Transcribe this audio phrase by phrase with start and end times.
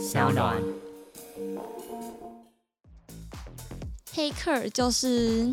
[0.00, 0.56] 小暖。
[4.14, 5.52] 黑客就是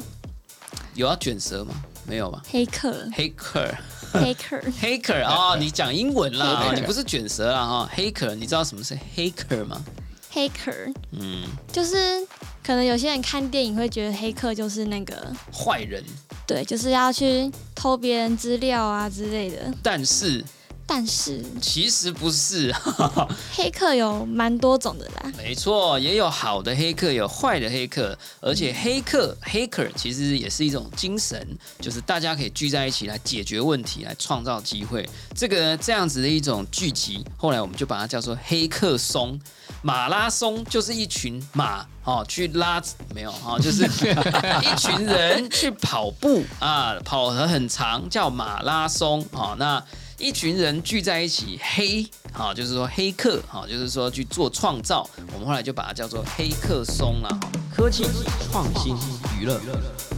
[0.96, 1.74] 有要卷舌吗？
[2.08, 2.42] 没有吧？
[2.50, 3.70] 黑客，黑客，
[4.14, 7.90] 黑客， 黑客哦，你讲英文啦你不是卷舌啦哈。
[7.94, 9.84] 黑客，你知道什么是黑客吗？
[10.30, 10.72] 黑客
[11.12, 12.26] 嗯，就是
[12.64, 16.02] 可能有些人看电影会觉得黑客就是那个，坏人，
[16.46, 19.74] 对，就是要去偷别人资料啊之类的。
[19.84, 20.44] 但是
[20.90, 22.74] 但是其实不是，
[23.54, 31.46] 黑客有蛮多种的啦，没错，也有好的黑客，有坏的黑客，而且黑客 hacker 其实也是一种精神，
[31.82, 35.08] 就是大家可以聚在一起来解决问题，来创造机会。
[35.36, 39.40] 这个这样子的一种聚集，后来我们就把它叫做黑客松。
[39.84, 42.82] 马拉松就是一群马哦去拉
[43.14, 43.84] 没有哈、哦，就是
[44.64, 49.56] 一群人去跑步啊，跑得很长叫马拉松哦。
[49.60, 49.84] 那
[50.20, 52.04] 一群人聚在一起黑
[52.34, 57.40] 啊，就是说黑客啊，就是说去做创造，我们后来就把它叫做黑客松了。
[57.72, 58.04] 科技
[58.52, 58.96] 创新
[59.40, 59.62] 娱乐，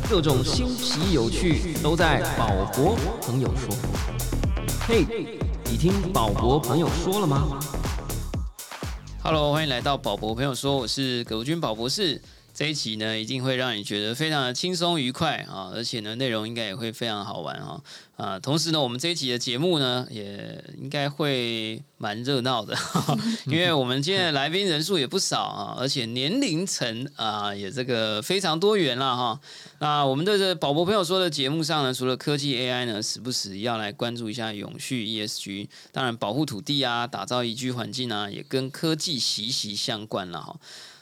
[0.10, 3.76] 各种新奇有趣都在宝博朋友说。
[4.88, 5.06] 嘿，
[5.66, 7.60] 你听宝博朋友说了吗
[9.22, 12.22] ？Hello，欢迎来到宝博朋友说，我是葛如君宝博士。
[12.60, 17.82] 这一集呢，一定会让你觉得非常的轻松愉快啊，而且呢，内容应该也会非常好玩哈
[18.18, 18.38] 啊。
[18.38, 22.76] 同时呢，我们这一集的节目呢，也应该会蛮热闹的，
[23.48, 29.40] 因为我们今天的来宾人数也不少啊，而且年龄层啊也这个非常多元了哈。
[29.80, 40.60] 那我们的这宝博朋友说的节目上呢，除了科技 AI 呢，时不时要来关注一下永续 ESG，当然保护土地啊，打造宜居环境啊，也跟科技息息相关了哈。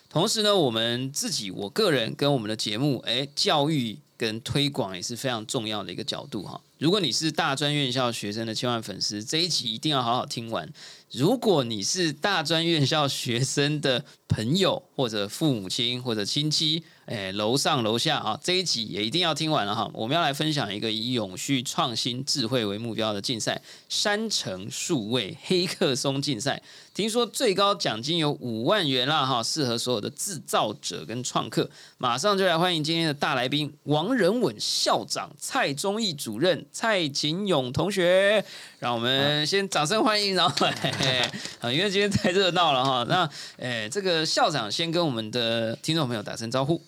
[0.09, 6.59] 同时呢，我们自己，我个人跟我们的节目，哎，教育跟推广也是非常重要的一个角度哈。
[6.79, 10.71] 如果你是大专院校学生的千万粉丝，这一集一定要好好听完。
[11.11, 19.89] 如果你是大专院校学生的朋友，或者父母亲或者亲戚，哎，楼上楼下啊，这一集也一定要听完了哈。
[19.93, 26.61] 我们要来分享一个以永续创新智慧为目标的竞赛——山城数位黑客松竞赛。
[26.97, 31.69] 听说最高奖金有五万元啦哈，适合所有的制造者跟创客。
[31.99, 38.43] 马上就来欢迎今天的大来宾王仁稳校长、蔡忠义主任、蔡勤勇同学。
[38.79, 40.55] 让我们先掌声欢迎，然后
[41.61, 43.05] 啊，因为今天太热闹了哈。
[43.07, 46.81] 那诶，这个校长先跟我们的听众朋友打声招呼。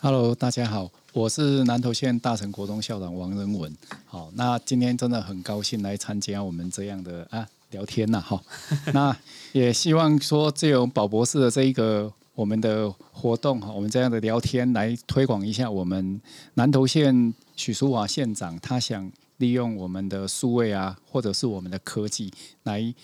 [0.00, 3.72] Hello，大家好，我是南投县大成国中校长王仁文。
[4.04, 8.42] 好，那今天真的很高兴来参加我们这样的啊聊天呐、哈。
[8.92, 9.16] 那
[9.52, 16.20] 也希望说借由宝博士的这一个我们的活动哈，我们这样的聊天来推广一下我们
[16.54, 22.32] 南投县许淑华县长他想利用我们的数位啊，或者是我们的科技
[22.64, 22.94] 来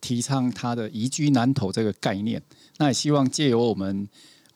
[0.00, 2.42] 提倡他的宜居南投这个概念。
[2.78, 4.08] 那也希望借由我们。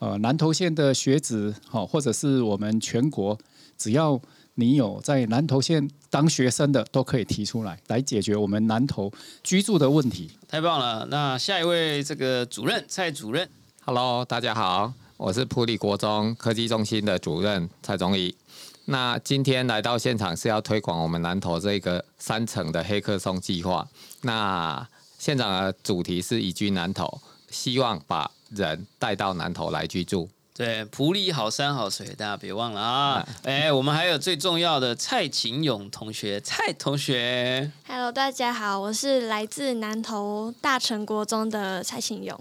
[0.02, 3.38] 呃，南投县的学子，哈、或者是我们全国，
[3.82, 4.20] 只要
[4.54, 9.12] 你有在南投县当学生的，都可以提出来，来解决我们南投
[9.42, 10.30] 居住的问题。
[10.46, 11.04] 太棒了！
[11.10, 13.50] 那下一位这个主任蔡主任
[13.84, 18.36] ，Hello，大家好，我是普里国中科技中心的主任蔡忠义。
[18.84, 23.88] 那今天来到现场是要推广我们南投这个三层的黑客松计划。
[24.20, 24.86] 那
[25.18, 27.20] 现场的主题是宜居南投，
[27.50, 30.28] 希望把人带到南投来居住。
[30.54, 33.26] 对，普里好山好水，大家别忘了啊！
[33.44, 37.70] 哎，我们还有最重要的蔡勤勇同学，蔡同学。
[37.88, 42.38] Hello，大家好，我是来自南投大成国中的蔡琴勇，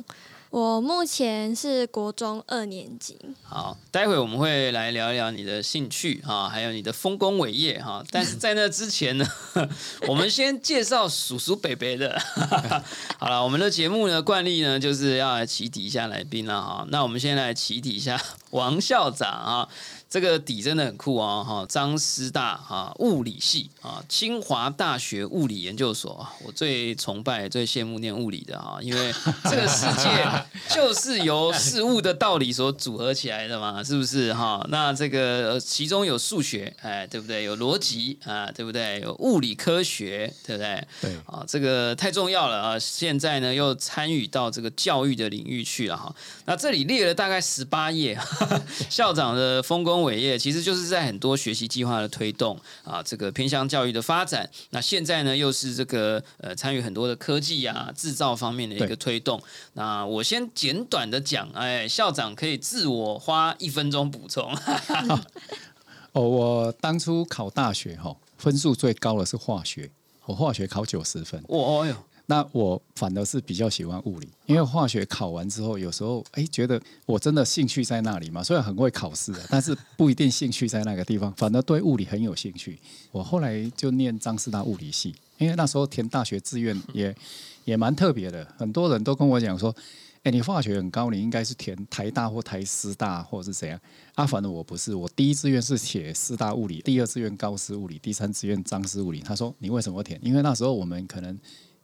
[0.52, 3.18] 我目前是国中二年级。
[3.42, 8.04] 好，待会我们会来聊一聊你的兴趣哈，还有你的丰功伟业哈。
[8.12, 9.26] 但是在那之前呢，
[10.10, 12.22] 我们先介绍叔叔伯伯的。
[13.18, 16.86] 好了，我们的节目呢惯例呢就是要来起底一下来宾了哈。
[16.90, 19.70] 那我们先来起底一下王校长啊。
[20.12, 21.66] 这个底真的很酷哦，哈！
[21.70, 29.14] 张师大哈物理系啊，清华大学物理研究所，我最崇拜、最羡慕念物理的哈，因为
[29.46, 30.10] 这个世界
[30.70, 34.68] 就是由事物的道理所组合起来的嘛，是不是哈？
[34.68, 37.46] 那这个其中有数学，哎，对不对？
[37.46, 39.00] 有逻辑啊，对不对？
[39.00, 40.85] 有物理科学，对不对？
[41.00, 42.78] 对，啊，这个太重要了啊！
[42.78, 46.14] 现在呢，又参与到这个教育的领域去了哈。
[46.44, 48.20] 那这里列了大概十八页，
[48.91, 54.50] 校长的丰功伟业，其实就是在很多学习计划的推动啊，这个偏向教育的发展。
[54.72, 59.42] 那现在呢，又是这个呃参与很多的科技啊、制造方面的一个推动。
[59.74, 64.53] 那我先简短的讲，哎，校长可以自我花一分钟补充。
[66.14, 69.90] 哦，我当初考大学哈、分数最高的是化学，
[70.26, 71.42] 我化学考九十分。
[71.47, 71.96] 哦哦哟，
[72.32, 82.80] 那我反而是比较喜欢物理，因为化学考完之后，有时候哎觉得我真的兴趣在那里嘛，虽然很会考试的， 但是不一定兴趣在那个地方，反而对物理很有兴趣。
[83.12, 87.14] 我后来就念张师大物理系，因为那时候填大学志愿也
[87.66, 89.76] 也蛮特别的，很多人都跟我讲说。
[90.24, 93.80] 哎，你化学很高，你应该是填台大或台师大，或者是怎样？
[94.14, 99.20] 啊，反正我不是，我第一志愿是写师大物理，第二志愿高师物理，第三志愿张师物理。
[99.22, 100.20] 他说你为什么填？
[100.22, 101.36] 因为那时候我们可能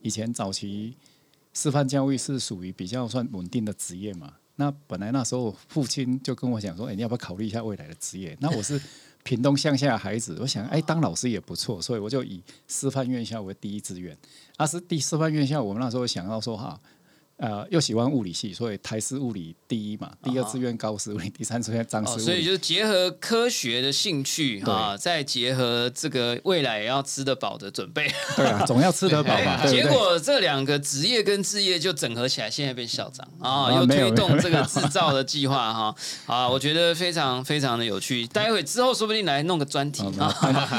[0.01, 0.95] 以前早期
[1.53, 4.33] 师范教育是属于比较算稳定的职业嘛。
[4.55, 8.35] 那本来那时候父亲就跟我讲说，哎，你要不要考虑一下未来的职业？
[8.39, 8.81] 那我是
[9.23, 14.17] 屏东乡下的孩子，我想，哎，当老师也不错，所以我就以师范院校为第一志愿。
[14.55, 16.79] 啊，是第师范院校，我们那时候想要说哈。
[17.37, 22.23] 呃，又喜欢物理系，所以台师物理第一嘛，第二志愿高师物理，第三志愿张师物理。
[22.23, 28.11] 所以就是结合科学的兴趣啊，再结合这个未来要吃得饱的准备。
[28.35, 29.63] 对啊， 总要吃得饱嘛。
[29.67, 35.95] 结果这两个职业跟置业就整合起来，现在变校长啊，又推动这个制造的计划哈。
[36.25, 38.25] 啊，我觉得非常非常的有趣。
[38.25, 40.33] 待会之后说不定来弄个专题啊。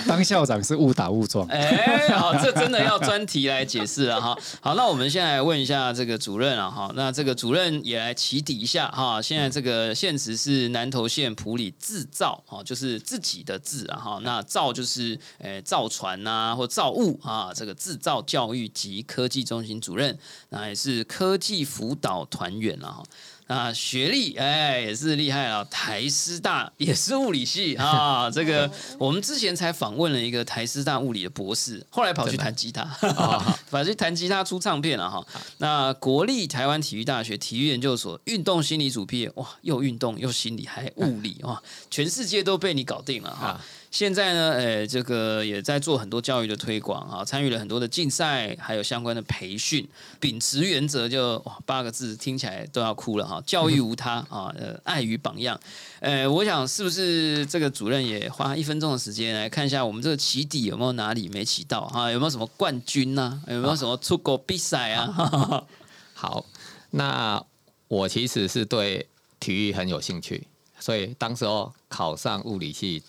[0.08, 1.46] 当校长是误打误撞。
[1.46, 4.36] 哎，好，这真的要专题来解释了哈。
[4.60, 6.47] 好，那我们现在问一下这个主任。
[6.56, 9.20] 啊哈，那这个主任也来起底一下哈。
[9.20, 14.20] 现在这个现实是南投县普里制造哈，就是自己的制啊哈。
[14.22, 20.16] 那造就是诶造船呐或造物啊，这个制造教育及科技中心主任，
[20.50, 23.02] 那也是科技辅导团员了哈。
[23.48, 28.28] 啊，学历哎也是厉害啊，台师大也是物理系啊。
[28.30, 32.84] 这个我们之前才访问了一个台师大物理的博士，后来跑去弹吉他，
[33.70, 35.26] 跑去弹吉他出唱片了哈。
[35.56, 43.58] 那国立台湾体育大学体育研究所运动心理组毕业，哇，又运动又心理还物理哇，全世界都被你搞定了哈。
[43.90, 49.88] 现在呢，呃，这个也在做很多教育的推广啊，参与了很多的竞赛，还有相关的培训。
[50.20, 53.42] 秉持原则，就哇八个字，听起来都要哭了哈。
[53.46, 55.58] 教育无他 啊，呃，爱与榜样。
[56.00, 62.10] 呃，我想是不是这个主任也花一分钟的时间来看一下我们这个起底有没有哪里没起到哈？
[62.12, 63.40] 有没有什么冠军呐？
[63.48, 65.64] 有没有什么出国比赛啊？
[66.12, 66.44] 好，
[66.90, 67.42] 那
[67.88, 69.08] 我其实是对
[69.40, 70.46] 体育很有兴趣，
[70.78, 73.02] 所以当时候考上物理系。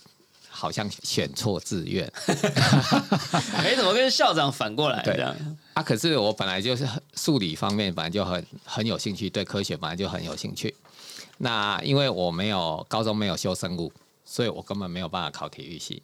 [0.59, 2.05] 好像选错志愿，
[3.55, 5.33] 哎，怎么跟校长反过来这样？
[5.73, 6.85] 啊，可是我本来就是
[7.15, 10.75] 数理方面本来就很很有兴趣，对科学本来就很有兴趣。
[11.37, 13.89] 那因为我没有高中没有修生物，
[14.25, 16.03] 所以我根本没有办法考体育系。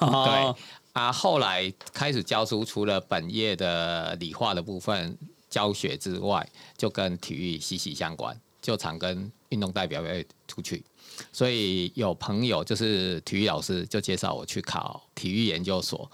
[0.00, 0.54] 对
[0.94, 5.14] 啊，后来开始教书，除了本业的理化的部分
[5.50, 6.48] 教学之外，
[6.78, 10.82] 就跟体育息息相关，就常跟运动代表会出去。
[11.30, 16.10] 所以有朋友就是体育老师，就介绍我去考体育研究所。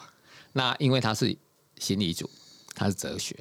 [0.53, 1.37] 那因为他是
[1.79, 2.29] 心理组，
[2.75, 3.37] 他是哲学，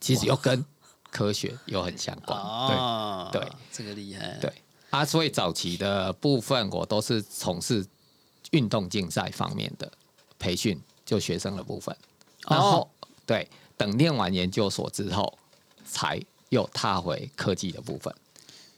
[0.00, 0.64] 其实又跟
[1.10, 3.30] 科学又很相关。
[3.30, 4.38] 对对，这个厉害。
[4.40, 4.50] 对
[4.90, 7.84] 啊，所以早期的部分我都是从事
[8.52, 9.90] 运动竞赛方面的
[10.38, 11.94] 培训，就学生的部分。
[12.48, 12.90] 然后
[13.26, 15.38] 对，等念完研究所之后，
[15.84, 18.14] 才又踏回科技的部分。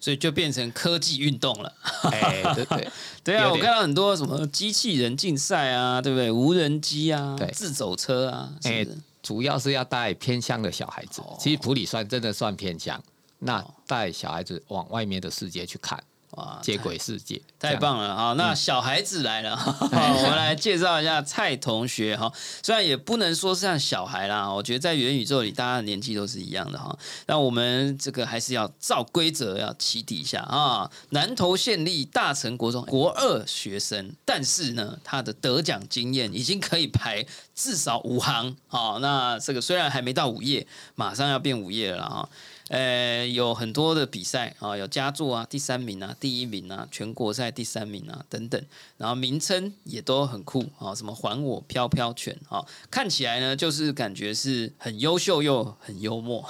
[0.04, 1.72] 所以就变成科技运动了，
[2.12, 2.88] 哎，对对
[3.24, 3.50] 对啊！
[3.50, 6.30] 我看到很多什么机器人竞赛啊，对不对？
[6.30, 8.86] 无人机啊，自走车啊，哎，
[9.22, 11.22] 主要是要带偏乡的小孩子。
[11.40, 13.02] 其实普里算真的算偏乡，
[13.38, 15.98] 那带小孩子往外面的世界去看。
[16.36, 18.34] 哇，接轨世界太棒了哈！
[18.36, 22.32] 那小孩子来了， 我们来介绍一下蔡同学哈。
[22.62, 26.96] 虽然也不能说像小孩啦，我觉得在元宇宙里，大家的年纪都是一样的哈。
[27.26, 30.90] 那我们这个还是要照规则要起底一下啊。
[31.10, 37.24] 南投县立大成国中国二学生，但是呢，他的得奖经验已经可以排
[37.54, 38.98] 至少五行啊。
[39.00, 42.28] 那这个虽然还没到午夜，马上要变午夜了哈。
[42.68, 48.62] 呃，有很多的比赛啊，有佳作啊，第三名啊，第一名啊，全国赛第三名啊，等等，
[48.96, 56.42] 然后名称也都很酷啊，什么还我飘飘拳啊，看起来呢就是感觉是很优秀又很幽默。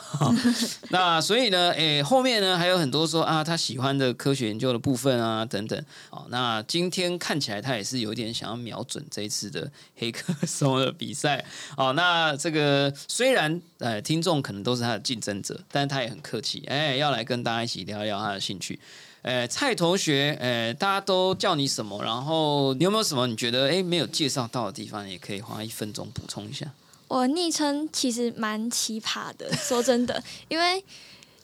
[0.90, 5.84] 那所以呢，诶，后面呢还有很多说啊，他喜欢的科学研究的部分啊，等等。
[6.10, 11.44] 哦，那今天看起来他也是有点想要瞄准这一次的黑客松的比赛。
[11.76, 16.14] 哦，那这个虽然呃听众可能都是他的竞争者，但是也。
[16.14, 18.78] 很客气，哎，要来跟大家一起聊聊他的兴趣。
[19.22, 22.00] 哎，蔡同学，哎，大家都叫你什么？
[22.04, 26.70] 然后你有没有什么你觉得哎没有介绍到的地方，也可以花一分钟补充一下。
[27.08, 30.84] 我昵称其实蛮奇葩的，说真的，因为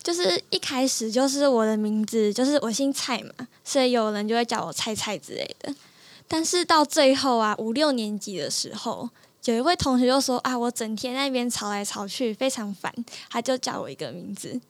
[0.02, 5.74] 就是一开始就是我的名字，就是我姓蔡嘛，所以有人就会叫我蔡蔡之类的。
[6.28, 9.10] 但是到最后啊，五六年级的时候。
[9.44, 12.92] 有一位同学就说啊，我整天在那边吵来吵去，非常烦，
[13.28, 14.60] 他就叫我一个名字，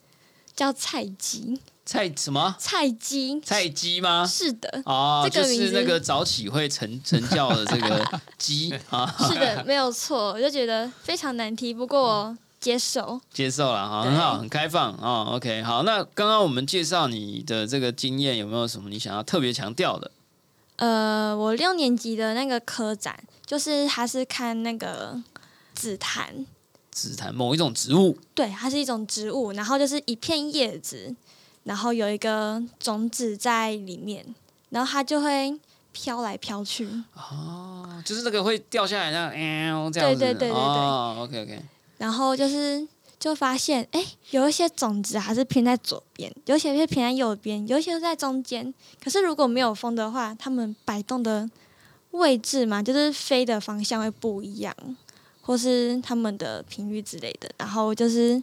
[0.54, 1.60] 叫菜鸡。
[1.84, 2.54] 菜什么？
[2.56, 3.40] 菜鸡？
[3.40, 4.24] 菜鸡吗？
[4.24, 4.82] 是的。
[4.84, 9.12] 哦，这个名是那个早起会成成叫的这个 鸡啊。
[9.18, 10.28] 是的，没有错。
[10.32, 15.32] 我就觉得非常难听，不过我接受，接受了哈，很好，很开放哦。
[15.34, 20.12] OK，好，那刚刚我们介绍你的这个经验，有没有什么你想要特别强调的？
[20.76, 23.18] 呃，我六年级的那个科展，
[23.50, 25.20] 就是他是看那个
[25.74, 26.46] 紫檀，
[26.92, 31.12] 紫檀某一种植物，对，它是一种植物，然后就是一片叶子。
[31.64, 34.24] 然后有一个种子在里面，
[34.68, 35.58] 然后它就会
[35.90, 36.88] 飘来飘去。
[37.14, 40.20] 哦，就是那个会掉下来那样，这样子。
[40.20, 40.50] 对对对对对。
[40.52, 41.60] 哦，OK OK。
[41.98, 42.86] 然后就是
[43.18, 48.72] 就发现，哎，有一些种子还是偏在左边，有些是偏在右边，有一些在中间。
[49.02, 51.50] 可是如果没有风的话，它们摆动的
[52.12, 54.74] 位置嘛，就是飞的方向会不一样，
[55.42, 57.50] 或是他们的频率之类的。
[57.58, 58.42] 然后就是。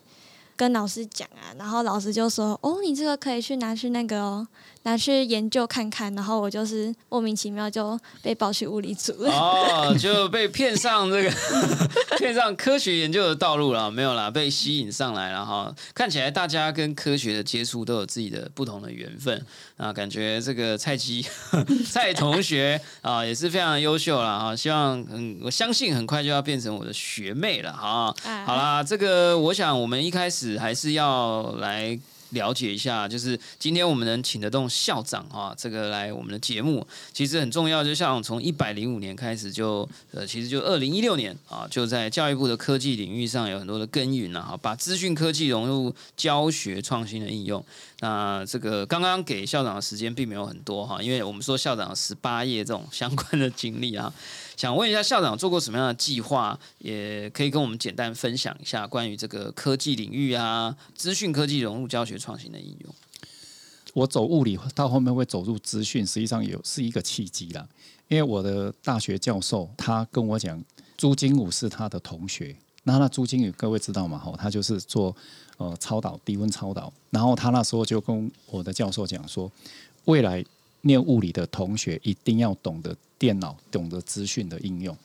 [0.58, 4.48] 跟老师讲啊，然后老师就说：“哦，你这个可以去拿去那个哦，
[4.88, 9.32] 拿去研究看看。”然后我就是莫名其妙就被抱去物理组了。
[9.32, 11.32] 哦， 就被骗上这个
[12.18, 15.74] 骗上科学研究的道路了，没有啦，被吸引上来了哈。
[15.94, 21.26] 看起来大家跟科学的接触都有自己的不同的缘分啊，感觉这个蔡基
[21.92, 24.56] 蔡同学啊也是非常优秀了哈。
[24.56, 28.16] 希望嗯，我相信很快就要变成我的学妹了哈。
[28.46, 30.58] 好啦，这个我想我们一开始。
[30.58, 31.98] 还是要来
[32.32, 37.84] 了解一下，就是今天我们能请得动校长啊，这个来我们的节目，其实很重要。
[37.84, 47.64] 就像从一百零五年开始，就呃，其实就二零一六年啊，就在教育部的科技领域上有很多的耕耘了哈，把资讯科技融入教学创新的应用。
[48.00, 54.14] 那这个刚刚给校长的时间并没有很多哈，因为我们说校长十八页这种相关的经历啊。
[54.58, 62.96] 想问一下校长做过什么样的计划，也可以跟我们简单分享一下关于这个科技领域啊，资讯科技融入教学创新的应用。
[63.94, 67.68] 我走物理到后面会走入资讯，实际上有是一个契机啦。
[68.08, 70.60] 因为我的大学教授他跟我讲，
[70.98, 72.56] 朱金武是他的同学。
[72.82, 74.18] 那那朱金武各位知道吗？
[74.18, 75.16] 吼，他就是做
[75.58, 76.92] 呃超导低温超导。
[77.12, 79.52] 然后他那时候就跟我的教授讲说，
[80.06, 80.44] 未来。
[80.82, 84.96] 念物理的同学一定要懂得电脑，懂得资讯的应用，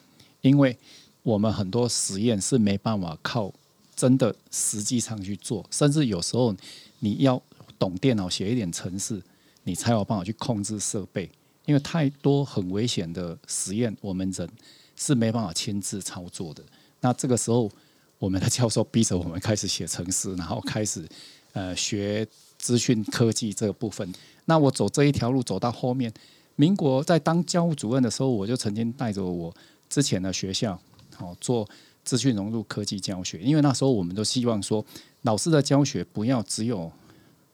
[0.41, 0.77] 因为
[1.23, 3.53] 我们很多实验是没办法靠
[3.97, 6.55] 真的实际上去做，甚至有时候
[6.99, 7.41] 你要
[7.79, 9.23] 懂电脑写一点程式，
[9.65, 11.31] 你才有办法去控制设备，
[11.67, 14.49] 因为太多很危险的实验，我们人
[14.97, 16.63] 是没办法亲自操作的。
[17.01, 17.71] 那这个时候，
[18.19, 21.09] 我们的教授逼着我们开始写程式，然后开始
[21.53, 22.27] 呃学
[22.59, 24.13] 资讯科技这个部分。
[24.47, 26.13] 那我走这一条路走到后面，
[26.57, 29.55] 民国在当教务主任的时候，我就曾经带着我
[29.89, 30.79] 之前的学校，
[31.15, 31.69] 好做
[32.05, 33.39] 资讯融入科技教学。
[33.39, 34.85] 因为那时候我们都希望说，
[35.23, 36.91] 老师的教学不要只有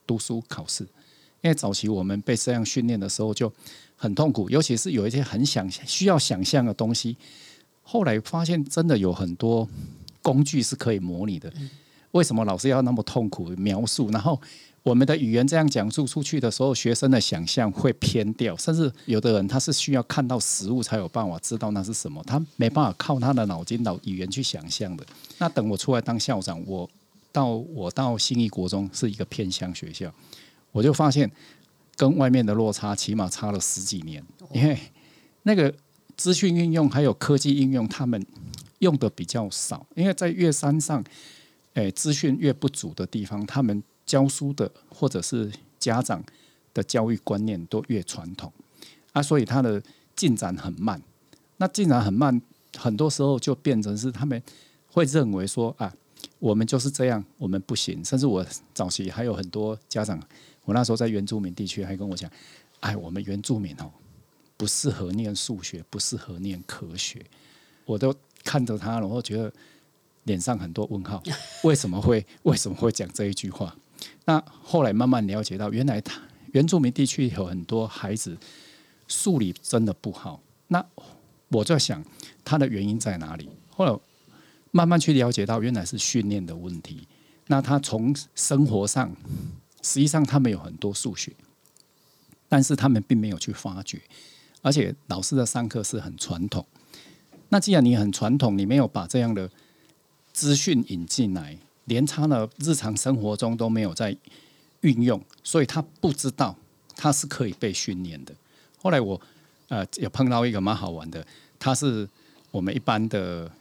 [0.07, 0.83] 读书考试。
[1.41, 3.51] 因为早期我们被这样训练的时候就
[3.95, 7.15] 很痛苦，尤其是有一些很想需要想象的东西。
[7.83, 9.67] 后来发现真的有很多
[10.21, 11.53] 工具是可以模拟的。
[12.11, 14.09] 为什么老师要那么痛苦描述？
[14.09, 14.41] 然后。
[14.81, 25.05] 我们的语言这样讲述出去的时候，学生的想象会偏掉，甚至有的人他是需要看到实物才有办法知道那是什么，他没办法靠他的脑筋、脑语言去想象的。
[25.37, 26.89] 那等我出来当校长，我
[27.31, 30.11] 到我到新义国中是一个偏乡学校，
[30.71, 31.29] 我就发现
[31.97, 34.79] 跟外面的落差起码差了十几年，因为
[35.43, 35.73] 那个
[36.15, 38.25] 资讯运用还有科技应用，他们
[38.79, 41.03] 用的比较少，因为在越山上，
[41.73, 43.83] 诶，资讯越不足的地方，他们。
[44.09, 46.23] 教书的或者是家长
[46.73, 48.51] 的教育观念都越传统
[49.13, 49.79] 啊，所以他的
[50.15, 50.99] 进展很慢。
[51.57, 52.41] 那进展很慢，
[52.75, 54.41] 很多时候就变成是他们
[54.91, 55.93] 会认为说啊，
[56.39, 58.03] 我们就是这样，我们不行。
[58.03, 60.19] 甚至我早期还有很多家长，
[60.65, 62.27] 我那时候在原住民地区还跟我讲，
[62.79, 63.91] 哎，我们原住民哦，
[64.57, 67.23] 不适合念数学，不适合念科学。
[67.85, 68.11] 我都
[68.43, 69.53] 看着他，然后觉得
[70.23, 71.21] 脸上很多问号，
[71.63, 73.75] 为什么会为什么会讲这一句话？
[74.25, 76.21] 那后来慢慢了解到，原来他
[76.53, 78.37] 原住民地区有很多孩子
[79.07, 80.41] 数理真的不好。
[80.67, 80.85] 那
[81.49, 82.03] 我在想，
[82.43, 83.49] 他的原因在哪里？
[83.69, 83.99] 后来
[84.71, 87.07] 慢慢去了解到，原来是训练的问题。
[87.47, 89.15] 那他从生活上，
[89.81, 91.33] 实际上他们有很多数学，
[92.47, 93.99] 但是他们并没有去发掘。
[94.61, 96.65] 而且老师的上课是很传统。
[97.49, 99.49] 那既然你很传统，你没有把这样的
[100.31, 101.57] 资讯引进来。
[101.89, 104.15] 连他的日常生活中都没有在
[104.81, 106.55] 运用，所以他不知道
[106.95, 108.33] 他是可以被训练的。
[108.81, 109.19] 后来我
[109.67, 111.25] 呃有碰到一个蛮好玩的，
[111.59, 112.07] 他是
[112.51, 113.51] 我们一般的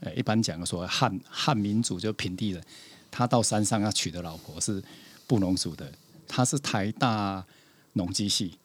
[0.00, 2.62] 呃，一般讲说汉汉民族就平地人，
[3.10, 4.82] 他到山上要娶的老婆是
[5.26, 5.90] 布农族的，
[6.28, 7.44] 他是台大
[7.94, 8.58] 农机系，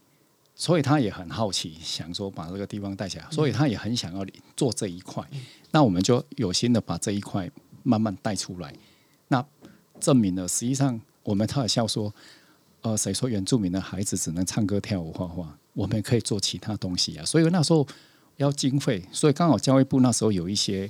[0.56, 5.24] 所以他也很好奇，想说把这个地方带起来，所以他也很想要做这一块。
[5.72, 7.50] 那我们就有心的把这一块
[7.84, 8.78] 慢慢带出来，那
[10.00, 12.14] 证明了实际上我们他也笑说，
[12.82, 15.58] 呃，谁说原住民的孩子只能唱歌、跳舞、画画？
[15.74, 17.26] 我们可以做其他东西啊。
[17.26, 17.86] 所以那时候
[18.38, 20.90] 要经费，所以刚好教育部那时候有一些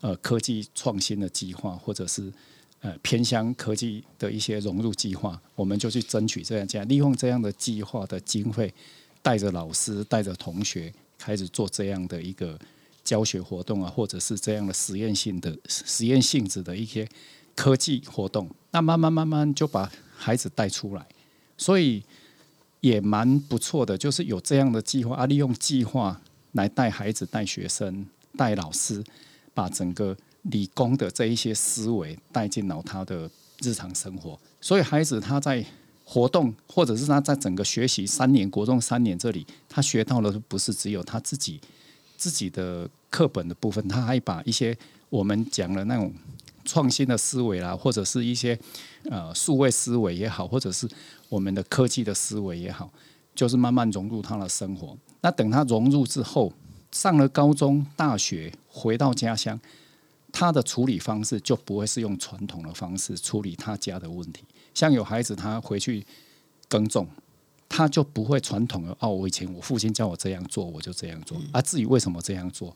[0.00, 2.32] 呃科技创新的计划，或者是
[2.80, 8.72] 呃偏乡科技的一些融入计划，我们就去争取这样这样利用这样的计划的经费，
[9.22, 12.58] 带着老师、带着同学开始做这样的一个。
[13.04, 17.08] 教学活动啊，或者是这样的实验性的实验性质的一些
[17.58, 21.04] 科技活动，那慢慢慢慢就把孩子带出来，
[21.56, 22.00] 所以
[22.78, 23.98] 也蛮不错的。
[23.98, 26.20] 就是有这样的计划啊，利用计划
[26.52, 29.02] 来带孩子、带学生、带老师，
[29.52, 33.28] 把整个理工的这一些思维带进到他的
[33.60, 34.38] 日常生活。
[34.60, 35.66] 所以孩子他在
[36.04, 41.60] 活动，或者是他在整个学习三年国中三年这里，他学到的不是只有他自己
[42.16, 42.88] 自己的。
[43.10, 44.76] 课本的部分，他还把一些
[45.08, 46.12] 我们讲的那种
[46.68, 48.58] 创新的思维啦，或者是一些
[49.10, 50.86] 呃数位思维也好，或者是
[51.30, 52.90] 我们的科技的思维也好，
[53.34, 54.96] 就是慢慢融入他的生活。
[55.22, 56.52] 那等他融入之后，
[56.92, 59.58] 上了高中、大学，回到家乡，
[60.30, 64.44] 他的处理方式就不会是用传统的方式处理他家的问题。
[64.74, 66.06] 像有孩子他回去
[66.68, 67.08] 耕种。
[67.70, 71.36] 他就不会传统的哦，我以前我父亲叫我这样做，我就这样做。
[71.52, 72.74] 啊，至于为什么这样做，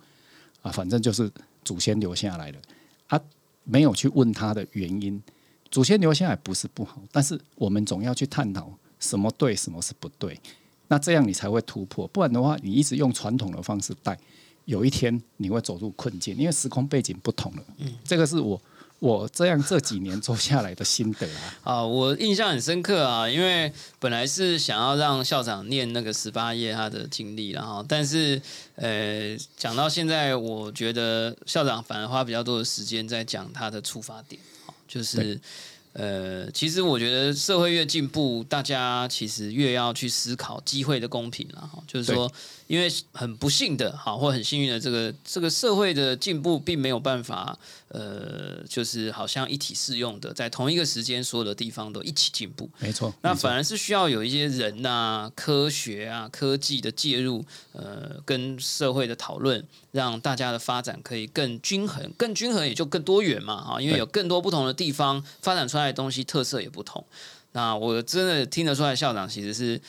[0.61, 1.32] 啊，反正就是
[1.64, 2.58] 祖先留下来的，
[3.08, 3.18] 他
[3.64, 5.23] 没有去问他的原因。
[5.71, 10.38] 祖先留下来不是不好，但是我们总要去探讨什么对，什么是不对。
[10.88, 14.19] 那这样你才会突破，不然的话，你一直用传统的方式带，
[14.66, 17.62] 有一天你会走入困境，因为时空背景不同了。
[17.78, 18.61] 嗯，这个是我。
[19.02, 28.40] 我这样这几年做下来的心得啊， 啊，我印象很深刻啊，因为本来是想要让校长念那个十八页他的经历，然后但是
[28.76, 34.40] 呃讲到现在，我觉得校长反而花比较多的时间在讲他的出发点，
[34.87, 35.40] 就是
[35.92, 42.31] 呃，其实我觉得社会越进步，大家其实越要去思考机会的公平了，哈，就是说。
[42.68, 52.70] 因为很不幸的，好或很幸运的，这个这个社会的进步并没有办法，呃，就是好像一体适用的，在同一个时间，所有的地方都一起进步。
[52.78, 67.05] 没错，那反而是需要有一些人呐、科学啊、科技的介入，呃，跟社会的讨论，让大家的发展可以更均衡，更均衡也就更多元嘛，哈，因为有更多不同的地方发展出来的东西特色也不同。
[67.53, 69.81] 那我真的听得出来，校长其实是。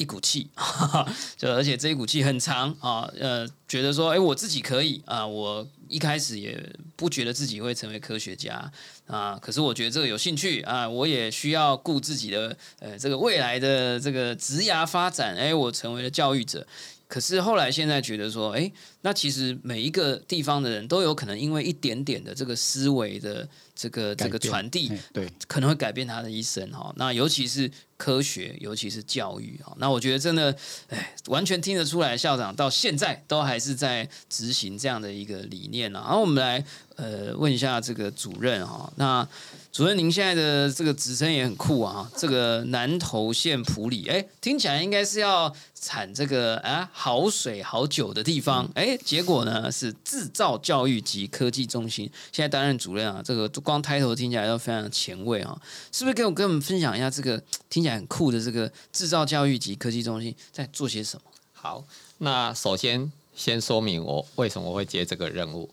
[0.00, 0.48] 一股气，
[1.36, 6.56] 就而且这一股气很长啊，呃，觉得说，哎，我自己可以啊，我一开始也
[6.94, 8.70] 不觉得自己会成为科学家
[9.08, 16.64] 啊，可是我觉得这个有兴趣啊，我也需要顾自己的呃这个未来的这个职涯发展，哎，我成为了教育者。
[17.08, 26.92] 可是后来现在觉得说，哎，那其实每一个地方的人都有可能因为一点点的这个思维的这个这个传递，对，可能会改变他的一生哈。
[26.96, 29.74] 那尤其是科学，尤其是教育哈。
[29.78, 30.54] 那我觉得真的，
[30.88, 36.00] 哎，完全听得出来，校长到现在都还是在执行这样的一个理念呢。
[36.04, 36.62] 然后我们来
[36.96, 39.26] 呃问一下这个主任哈，那。
[39.70, 42.10] 主任，您现在的这个职称也很酷啊！
[42.16, 52.10] 这个南投县埔里，哎，听起来应该是要产这个啊好水好酒的地方，哎，结果呢是制造教育及科技中心。
[52.32, 55.56] 现在担任主任啊，这个光抬头听起来都非常前卫啊！
[55.92, 61.22] 是不是跟我跟我们分享一下这个听起来很酷的这个制造教育及科技中心在做些什么？
[61.52, 61.84] 好，
[62.18, 65.70] 那首先先说明我为什么会接这个任务。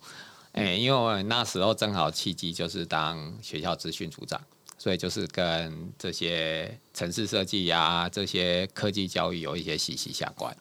[0.55, 4.41] 哎，因为我那时候正好契机就是当学校资讯组长，
[4.77, 10.55] 所以就是跟这些城市设计呀、这些科技教育有一些息息相关。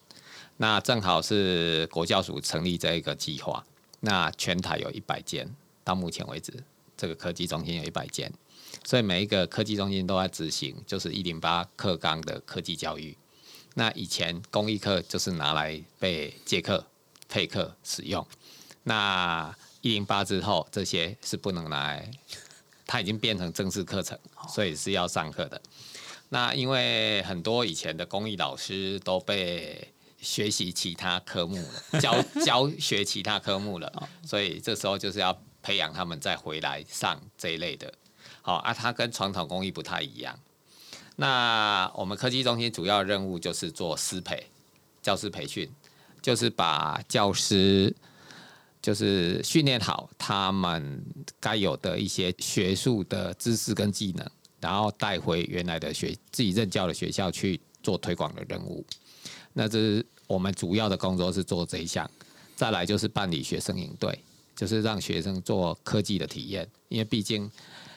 [0.57, 3.65] 那正好是国教署成立这一个计划，
[4.01, 5.49] 那全台有一百间，
[5.81, 6.51] 到目前为止，
[6.97, 8.29] 这个科技中心有一百间，
[8.83, 13.17] 所以每一个科技中心都在执行，就是一零八课纲的科技教育。
[13.75, 16.85] 那以前公益课就是拿来被借课、
[17.29, 18.27] 配课使用，
[18.83, 19.55] 那。
[19.85, 22.09] 一零八之后，这些是不能来，
[22.87, 24.17] 它已经变成正式课程，
[24.49, 25.61] 所以是要上课的。
[26.29, 31.57] 那因为很多以前的公益老师都被学习其他科目
[31.91, 37.93] 了， 教教学其他科目了，所以这时候就是要培养他们再回来上这一类的。
[38.41, 40.39] 好啊，它跟传统工艺不太一样。
[41.17, 44.47] 那我们科技中心主要任务就是做师培、
[45.03, 45.71] 教师培训，
[46.23, 47.95] 就是把教师。
[48.85, 51.03] 就是训练好他们
[51.39, 54.23] 该有的一些学术的知识跟技能，
[54.59, 58.85] 然后带回原来的学自己任教的学校去做推广的任务。
[59.53, 62.07] 那这是我们主要的工作是做这一项。
[62.55, 64.19] 再来就是办理学生营队，
[64.55, 67.49] 就是让学生做科技的体验，因为毕竟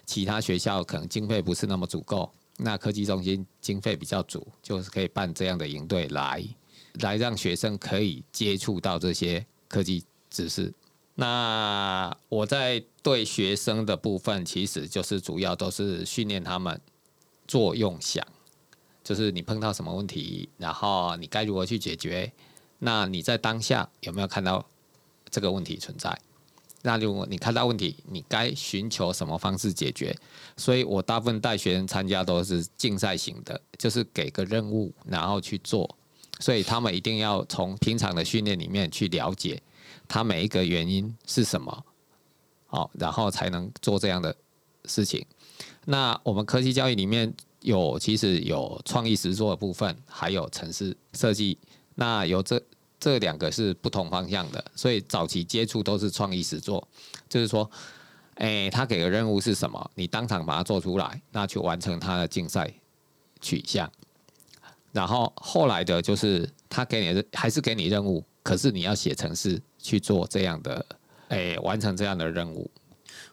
[0.06, 6.42] 其他学校可能经费不是那么足够，那科技中心经费比较足，就是可以办这样的营队来，
[7.02, 10.72] 来让学生可以接触到这些科技只是。
[11.14, 16.80] 那我在对学生的部分，其实就是主要都是训练他们
[17.46, 18.24] 作用想，
[19.02, 22.32] 就是你碰到什么问题，然后你该如何去解决。
[22.78, 24.64] 那你在当下有没有看到
[25.28, 26.16] 这个问题存在？
[26.82, 30.16] 那如果你看到问题，你该寻求什么方式解决？
[30.56, 35.92] 所以我大部分带学生参加都是竞赛型的，就是给个任务，然后去做。
[36.38, 39.60] 所以他们一定要从平常的训练里面去了解
[40.08, 41.84] 它每一个原因是什么，
[42.66, 44.34] 好，然后才能做这样的
[44.86, 45.24] 事情。
[45.84, 51.58] 那我们科技教育里面有其实有创意实作的部分，还有城市设计。
[51.94, 52.62] 那有这
[53.00, 56.86] 这两个是不同方向的，所以早期接触都是创意实作，
[57.28, 57.68] 就是说，
[58.36, 62.72] 哎，他给的任务是什么，你当场把它做出来，那去完成他的竞赛
[63.40, 63.90] 取向。
[64.92, 70.84] 然后后来的就是他给你还是给你任务，可是你要写程式去做这样的，
[71.28, 72.70] 哎，完成这样的任务。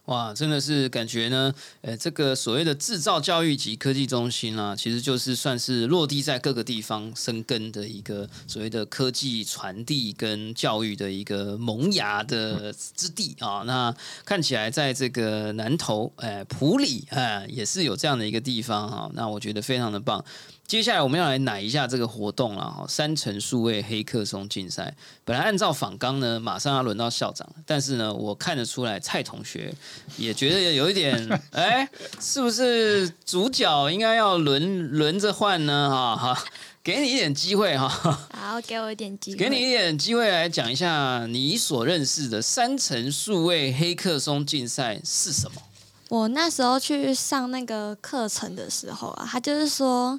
[0.06, 13.62] 哇，真的是感觉呢，呃，这个所谓的制造教育及科技中心啊，其实就是算是落地在各个地方生根的一个所谓的科技传递跟教育的一个萌芽的之地啊。
[13.66, 13.92] 那
[14.24, 19.10] 看起来在这个南投，哎，普里，哎，也是有这样的一个地方啊。
[19.12, 20.24] 那我觉得非常的棒。
[20.66, 24.92] 接下来我们要来奶一下这个活动了哈，三层数位黑客松竞赛。
[25.24, 29.72] 本来按照访纲呢，马上要轮到校长，但是呢，我看得出来蔡同学
[30.16, 31.16] 也觉得有一点，
[31.52, 31.88] 哎，
[32.20, 35.88] 是不是主角应该要轮轮着换呢？
[35.88, 36.44] 哈，哈，
[36.82, 37.88] 给你一点机会哈。
[38.32, 45.62] 好，给我一点机会，给你一点机会来讲一下你所认识的三层数位黑客松竞赛是什么？
[46.08, 50.18] 我那时候去上那个课程的时候啊，他就是说。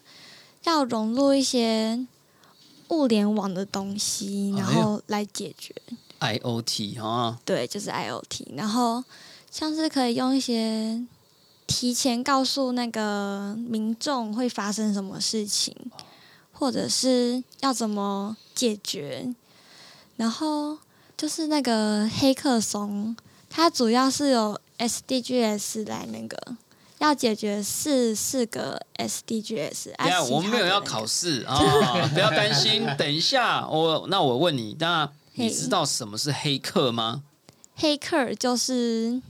[0.68, 2.06] 要融入一些
[2.90, 5.74] 物联网的东西，然后来解决
[6.20, 8.48] IOT 啊，对，就是 IOT。
[8.56, 9.02] 然后
[9.50, 11.02] 像是可以用一些
[11.66, 15.74] 提前告诉那个民众会发生什么事情，
[16.52, 19.34] 或者是要怎么解决。
[20.18, 20.78] 然后
[21.16, 23.16] 就是那个黑客松，
[23.50, 26.58] 它主要是有 SDGs 来那个。
[27.00, 29.84] 要解决四四个 SDGs。
[29.84, 31.58] 对啊，我们没有要考试啊，
[32.14, 32.86] 不要担心。
[32.98, 37.24] 等一下，我那我问你，那你知道什么是黑客吗？
[37.76, 39.22] 黑客就是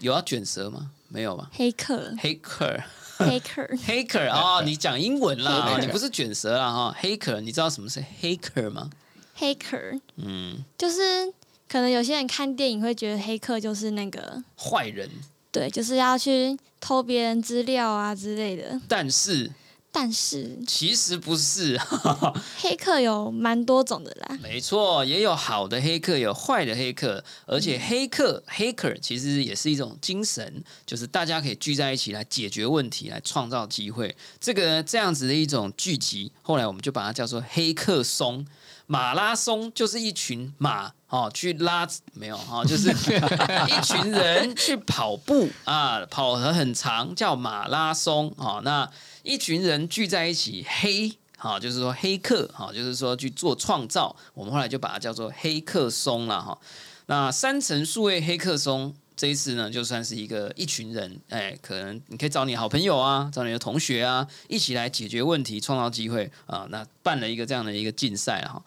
[0.00, 0.90] 有要卷舌吗？
[1.08, 1.48] 没有吧？
[1.52, 2.78] 黑客，黑客，
[3.18, 4.60] 黑客， 黑客啊！
[4.62, 6.96] 你讲英文啦，你不是卷舌啦哈？
[6.98, 8.90] 黑客，你知道什么是黑客吗？
[9.34, 9.78] 黑客，
[10.16, 11.32] 嗯，就是
[11.68, 15.08] 可能有些人看电影会觉得黑客就是那个坏人。
[15.54, 18.80] 对，就是要去偷别人资料啊之类的。
[18.88, 19.48] 但是，
[19.92, 21.80] 但是其实不是，
[22.58, 24.36] 黑客有蛮多种的啦。
[24.42, 27.22] 没错，也有好的黑客，有坏的黑客。
[27.46, 34.16] 而且，黑客 （hacker） 其实也是一种精神，就是大家可以聚在一起来解决问题，来创造机会。
[34.40, 38.44] 这个这样子的一种聚集，后来我们就把它叫做黑客松。
[38.86, 42.90] 马拉松就是一群马哦去拉没有哈，就是
[43.68, 48.60] 一群人去跑步啊，跑得很长叫马拉松哦。
[48.64, 48.88] 那
[49.22, 54.14] 一群人聚在一起黑哈，就是说黑客哈，就是说去做创造。
[54.34, 56.58] 我们后来就把它叫做黑客松了哈。
[57.06, 58.94] 那三层数位黑客松。
[59.16, 66.66] 这一次呢，就算是一个一群人，哎，可能你可以找你好朋友啊，找你的同学啊，一起来解决问题，创造机会啊。
[66.70, 68.60] 那办了一个这样的一个竞赛哈。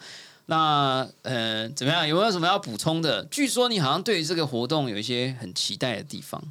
[0.45, 2.07] 那呃，怎么样？
[2.07, 3.25] 有没有什么要补充的？
[3.25, 6.41] 据说你好像对这个活动有一些很期待的地方，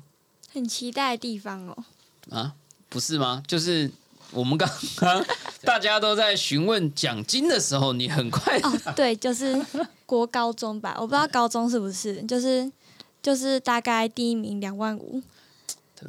[0.52, 1.84] 很期待的地方哦。
[2.30, 2.52] 啊，
[2.90, 3.42] 不是吗？
[3.46, 3.90] 就是
[4.30, 5.24] 我们刚刚
[5.64, 9.58] 大家都在询问奖金的时候，你很快哦，对，就是
[10.04, 12.70] 国高中吧，我不知道高中是不是，就是。
[13.26, 15.20] 就是大概第一名两万五，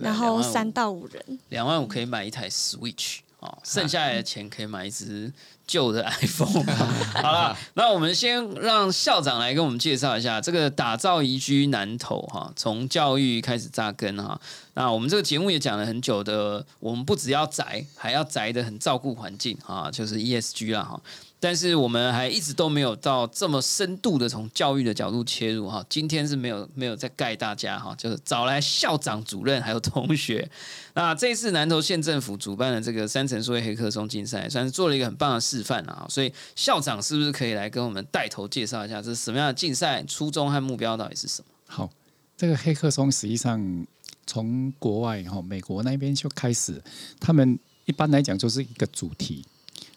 [0.02, 5.34] 然后三到五人，两万五可以买一台 Switch 哦，剩下来的钱可以买一只
[5.66, 6.64] 旧的 iPhone。
[7.20, 14.40] 好了，那我们先让校长来跟我们介绍一下这个打造宜居南投哈，从教育开始扎根哈。
[14.76, 21.02] 那我们这个节目也讲了很久的，我们不只要宅，还要宅的很照顾环境啊，就是 ESG 啦哈。
[21.40, 25.86] 但是我们还一直都没有到这么深度的从教育的角度切入哈。
[25.88, 30.50] 今天是没有没有在盖大家哈，就是找来校长、主任还有同学。
[30.96, 36.08] 那这次南投县政府主办的这个三层数位黑客松竞赛，算是做了一个很棒的示范啊。
[36.10, 40.04] 所以校长是不是可以来跟我们带头介绍一下，这是什么样的竞赛？
[40.08, 41.48] 初衷和目标到底是什么？
[41.68, 41.90] 好，
[42.36, 43.86] 这个黑客松实际上
[44.26, 46.82] 从国外哈美国那边就开始，
[47.20, 49.46] 他们一般来讲就是一个主题。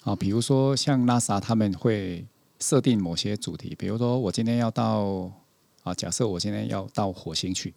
[0.03, 2.27] 啊，比如说像 NASA 他们会
[2.59, 5.31] 设定某些主题，比如说我今天要到
[5.83, 7.75] 啊，假设我今天要到火星去，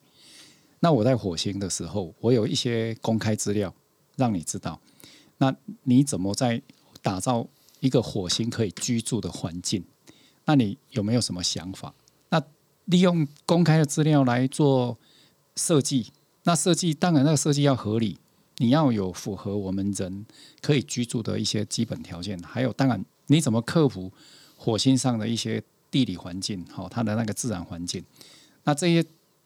[0.80, 3.74] 那我在火星的时候，我有一些公开资料
[4.16, 4.80] 让你知道，
[5.38, 6.62] 那你怎么在
[7.02, 7.48] 打造
[7.82, 9.84] 一个火星可以居住的环境？
[10.46, 11.94] 那你有没有什么想法？
[12.30, 12.42] 那
[12.86, 14.98] 利用公开的资料来做
[15.56, 16.12] 设计，
[16.44, 18.18] 那设计当然那个设计要合理。
[18.60, 20.26] 你要有符合我们人
[20.62, 24.12] 可以居住的一些基本条件，还有当然你怎么克服
[24.56, 28.04] 火星上的一些地理环境，好它的那个自然环境，
[28.64, 29.04] 那这些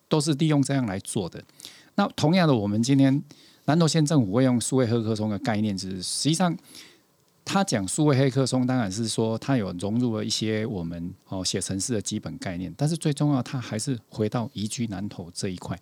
[0.09, 1.41] 都是利用这样来做的。
[1.95, 3.23] 那同样的，我们今天
[3.63, 6.55] 南投县政府会用数位黑客松的概念，就是实际上
[7.45, 15.79] 他讲数位黑客松，当然是说他有融入了一些我们哦写程式的基本概念，但是最重要，他还是回到宜居南投这一块。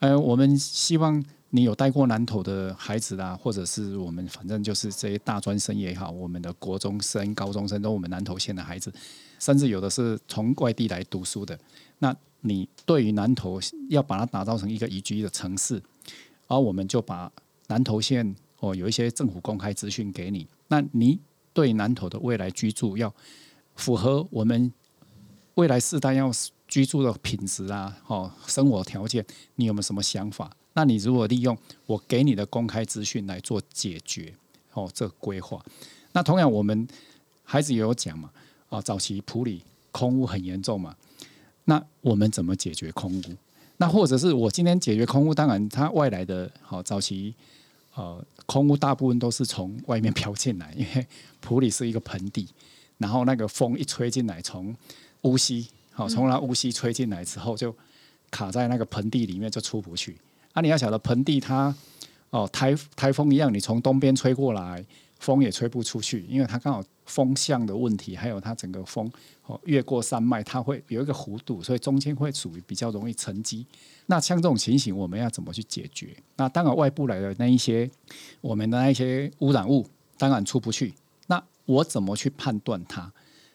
[0.00, 1.24] 呃，我们希望。
[1.54, 8.92] 你有带过南投的孩子啦，或者是我们反正就是这些大专生也好，我们的国中生、高中生都我们南投县的孩子，
[9.38, 11.56] 甚至有的是从外地来读书的。
[12.00, 15.80] 那你对于南投要把它打造成一个宜居的城市，
[16.48, 17.30] 而我们就把
[17.68, 20.48] 南投县哦有一些政府公开资讯给你。
[20.66, 21.20] 那你
[21.52, 23.14] 对南投的未来居住要
[23.76, 24.72] 符合我们
[25.54, 26.32] 未来世代要
[26.66, 30.50] 居住的品质啊，哦生活条件，你有没有什么想法？
[30.74, 31.56] 那你如果利用
[31.86, 34.34] 我给你的公开资讯来做解决，
[34.72, 35.64] 哦，这规划，
[36.12, 36.86] 那同样我们
[37.44, 38.30] 孩子也有讲嘛，
[38.68, 40.96] 啊，早期普里空屋很严重嘛，
[41.64, 43.22] 那我们怎么解决空屋？
[43.76, 47.34] 那或者是我今天解决空屋，当然它外来的，好早期，
[47.94, 51.06] 呃，空屋大部分都是从外面 飘进来，因为
[51.40, 52.48] 普里是一个盆地，
[52.98, 54.74] 然后那个风一吹进来，从
[55.22, 57.74] 乌溪，好，从那乌溪吹进来之后，就
[58.30, 60.16] 卡在那个盆地里面，就出不去。
[60.54, 61.74] 啊，你要晓得盆地它
[62.30, 64.84] 哦，台台风一样，你从东边吹过来，
[65.18, 69.10] 风也吹不出去，因为它刚好风向的问题，还有它整个风
[69.46, 73.66] 哦越过山脉，它会有一个弧度，所以中间会属于比较容易沉积。
[74.06, 76.16] 那像这种情形，我们要怎么去解决？
[76.36, 77.90] 那当然外部来的那一些
[78.40, 79.84] 我们的那一些污染物，
[80.16, 80.94] 当然出不去。
[81.26, 83.12] 那我怎么去判断它？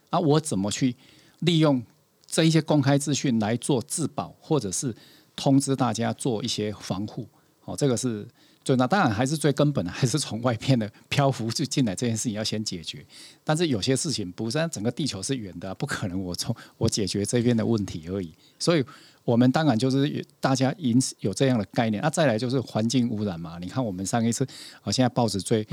[0.10, 0.96] 啊，我怎么去
[1.40, 1.82] 利用
[2.28, 4.94] 这一些公开资讯来做自保，或者是？
[5.40, 7.26] 通知大家做一些防护，
[7.64, 8.28] 哦，这个是
[8.62, 13.06] 最那当然还是最根本的，还是从外边的 漂浮就进来这件事情要先解决。
[13.46, 18.34] 但是有些事情不是，整个地球是圆的，不可能我从我解决这边的问题而已。
[18.60, 18.84] 所以
[19.24, 22.04] 我们当然就是大家因此有这样的概念。
[22.04, 24.46] 那再来就是环境污染嘛，你看我们上一次
[24.82, 25.66] 啊，现在报纸最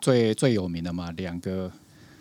[0.00, 1.70] 最最有名的嘛，两个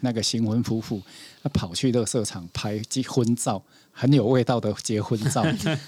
[0.01, 1.01] 那个新婚夫妇
[1.43, 5.45] 他跑去乐色场拍结婚照，很有味道的结婚照。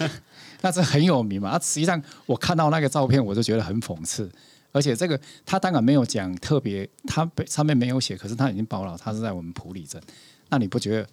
[0.61, 1.49] 那是很有名嘛？
[1.49, 4.31] 啊，实际上我看到那个照片，我就觉得很讽刺。
[4.73, 10.01] 而且这个他当然没有讲特别，他上面没有写，可是他已经报了，他是在我们普里镇。
[10.49, 11.07] 那你不觉得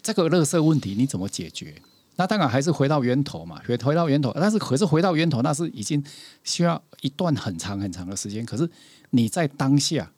[0.00, 1.74] 这个乐色问题你怎么解决？
[2.16, 4.32] 那当然还是回到源头嘛，回回到源头。
[4.34, 6.02] 但是可是回到源头，那是已经
[6.44, 8.44] 需要一段很长很长的时间。
[8.46, 8.68] 可是
[9.10, 10.10] 你在当下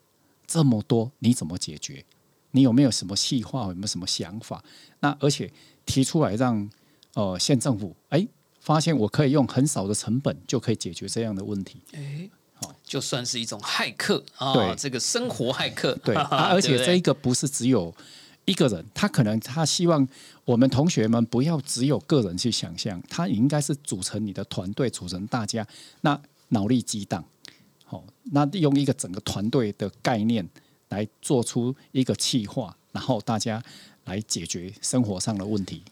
[0.51, 2.05] 这么多，你怎么解决？
[2.51, 3.69] 你有没有什么细化？
[3.69, 4.63] 有没有什么想法？
[5.01, 5.51] 那而且
[5.87, 6.69] 提出来让
[7.15, 8.27] 呃县政府哎。
[8.63, 17.93] 发现我可以用很少的成本就可以解决这样的问题，哎，好，就算是一种骇客啊，这个生活骇客，对， 而且这一个不是只有
[18.45, 20.07] 一个人，他可能他希望
[20.45, 25.67] 我们同学们不要只有个人去想象，他应该是组成你的团队，组成大家
[26.03, 27.25] 那脑力激荡，
[27.91, 30.49] 好，那用一个整个团队的概念
[30.91, 33.61] 来做出一个企划，然后大家
[34.05, 35.83] 来解决生活上的问题。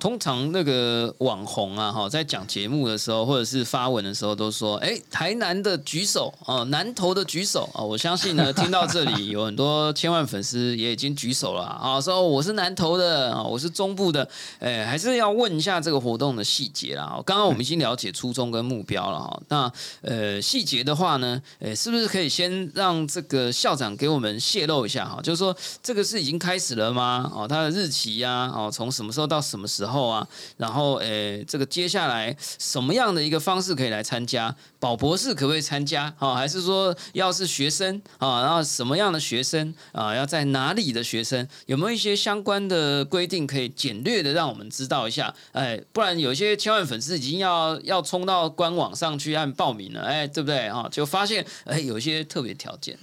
[0.00, 14.26] 通常那个网红啊，哈，在讲节目的时候，或者是发文的时候，都说：“哎，台南的举手啊，南投的举手啊。”我相信呢，听到这里有很多千万粉丝也已经举手了啊，说我是南投的啊，我是中部的。
[14.60, 17.20] 哎，还是要问一下这个活动的细节啦。
[17.26, 19.42] 刚刚我们已经了解初衷跟目标了哈。
[19.48, 25.20] 那呃，细节的话呢，哎，是不是可以先让这个校长给我们泄露一下哈？
[25.22, 27.30] 就是说，这个是已经开始了吗？
[27.34, 29.65] 哦，它的日期呀，哦，从什么时候到什么？
[29.66, 30.26] 时候啊？
[30.56, 34.54] 然后，诶，这个接下来什么样的一个方式可以来参加？
[34.78, 36.34] 宝博士可不可以参加啊？
[36.34, 38.42] 还是说要是学生啊？
[38.42, 40.14] 然后什么样的学生啊？
[40.14, 41.46] 要在哪里的学生？
[41.66, 45.34] 有没有一些相关的规定可以简略的让我们知道一下？
[45.52, 50.88] 哎，不然有些千万粉丝已经要要冲到官网上去按报名了，哎，对不对啊？
[50.90, 52.98] 就发现哎，有一些特别条件。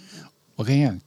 [0.56, 1.00] 我跟你讲。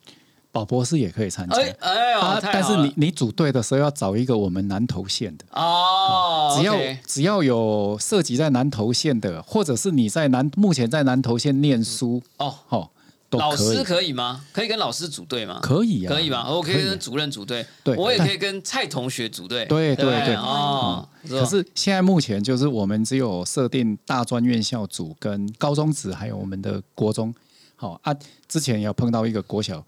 [0.56, 5.44] 宝博士也可以参加，哎哎呦，但是你你组队的时候要找一个我们南投县的。
[5.50, 6.74] 哦，只要
[7.06, 12.90] 只要有涉及在南投县的，或者是你在南目前在南投县念书哦，好，
[13.32, 14.46] 老师可以吗？
[14.50, 15.60] 可以跟老师组队吗？
[15.62, 16.48] 可以啊，可以吧？
[16.50, 21.06] 我可以跟主任组队，对，我也可以跟蔡同学组队，对对对哦。
[21.28, 27.34] 可是现在目前就是我们只有设定大专院校组跟高中组，还有我们的国中，
[27.74, 28.16] 好啊，
[28.48, 29.84] 之前有碰到一个国小。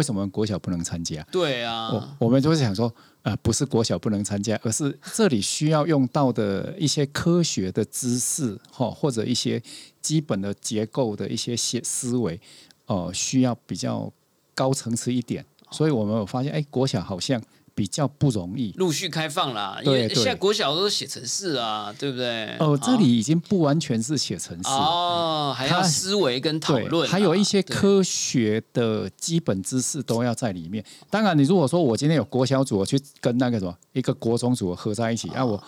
[0.00, 1.22] 为什么国小不能参加？
[1.30, 9.62] 对啊，我我们就是想说，呃，不是国小不能参加，而是这里需要用到的一些科学的知识，哈，或者一些
[10.00, 12.40] 基本的结构的一些思思维，
[12.86, 14.10] 哦，需要比较
[14.54, 15.44] 高层次一点。
[15.70, 17.38] 所以我们有发现，哎，国小好像。
[17.74, 22.56] 比较不容易陆续开放啦，因为现在国小都是写程式啊，对不对？
[22.58, 30.84] 哦，这里已经不完全是写程式哦，还要思维跟讨论，还有一些科学的基本知识都要在里面。
[31.08, 35.62] 当然，你如果说我今天有国小组，我去跟那个什么一个国中组合在一起，啊，我。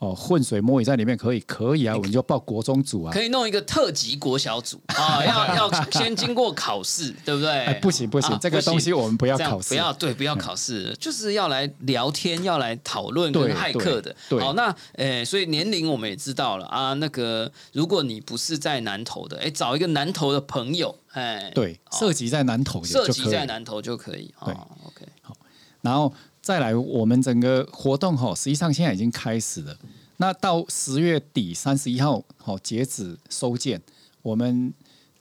[0.00, 7.78] 哦，浑水摸鱼在里面可以，可以啊，我们就报国中组啊，可以弄一个特级国小组啊， 要要先经过考试，对不对？
[7.82, 14.16] 不行不行，这个东西我们不要考试，不要对，不要考试，就是要来聊天，要来讨论跟骇客的。
[14.40, 16.94] 好，那诶，所以年龄我们也知道了啊。
[16.94, 24.32] 那个，如果你不是在南投的，哎，找一个南投的朋友，哎，对，涉及在南投，涉及在南投就可以。
[24.46, 25.36] 对，OK，好，
[25.82, 26.10] 然后。
[26.42, 29.76] 再来，我们整个活动哈，实际上现在已经开始了。
[30.16, 33.80] 那到十月底三十一号，好截止收件。
[34.22, 34.72] 我们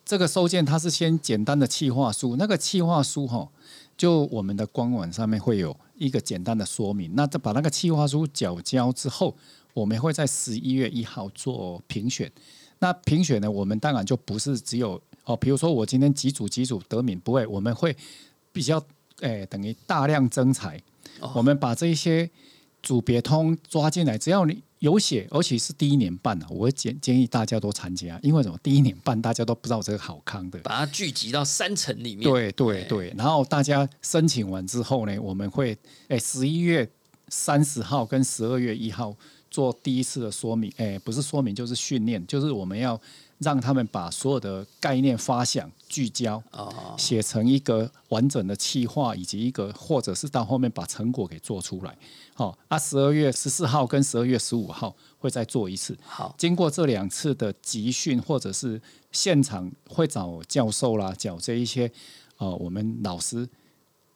[0.05, 3.49] 这个收件，它是先简单的企划书，那个企划书哈，
[3.97, 7.11] 就我们的官网上面会有一个简单的说明。
[7.15, 9.35] 那把那个企划书缴交之后，
[9.73, 12.31] 我们会在十一月一号做评选。
[12.79, 17.95] 那评选呢，我们当然就不是只有哦，比如说我今天几组几组得名，不会，我们会
[18.53, 18.81] 比较
[19.19, 20.81] 诶，等于大量增才。
[21.35, 22.29] 我们把这一些
[22.81, 28.57] 组别通抓进来，只要你有写，而且是第一年办的，我建建议大家都参加，因为什么？
[28.63, 32.23] 第一年办大家都不知道这个好康的，把它聚集到三层里面。
[32.23, 35.77] 对对对，然后大家申请完之后呢，我们会
[36.07, 36.89] 诶十一月
[37.27, 39.15] 三十号跟十二月一号
[39.51, 42.99] 做第一次的说明，诶不是说明就是训练，就是我们要。
[43.39, 46.41] 让他们把所有的概念发想聚焦，
[46.97, 51.97] 写成一个完整的企划，以及一个或者是到后面把成果给做出来。
[52.33, 55.97] 好，啊，十二月十四号跟十二月十五号会再做一次。
[56.01, 61.91] 好，经过这两次的集训或者是现场会找教授啦，找这一些
[62.37, 63.47] 呃我们老师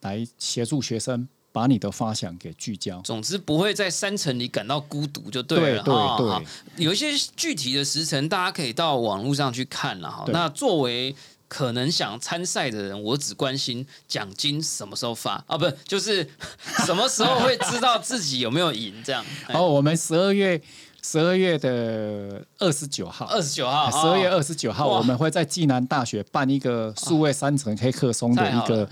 [0.01, 1.27] 来协助学生。
[1.53, 5.83] 把你的发想给聚焦，总之不会在山城里感到孤独就对了。
[5.83, 10.25] 对对对，有一些具体的时辰，大家可以到网络上去看了哈。
[10.29, 11.15] 那作为
[11.47, 15.55] 可能想参赛的人，我只关心奖金什么时候发啊？
[15.55, 16.27] 不，就是
[16.87, 19.23] 什么时候会知道自己有没有赢这样。
[19.53, 20.59] 哦，我们十二月
[21.03, 28.89] 十二月的二十九号，二十九号，十二月二十九号，我们会在暨南大学办一个数位三层黑客松的一个。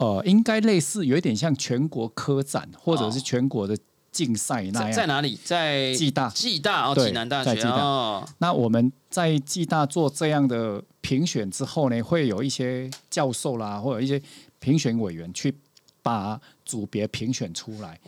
[0.00, 3.76] 呃，应该类似，有一点像全国科展或者是全国的
[4.10, 4.92] 竞赛那样。
[4.92, 5.38] 在哪里？
[5.44, 6.30] 在暨大。
[6.30, 8.26] 暨大哦，暨南大学哦。
[8.38, 14.20] 那我们在暨大做这样的评选之后呢，会有一些教授啦，或者一些
[14.58, 15.54] 评选委员去
[16.00, 18.00] 把组别评选出来。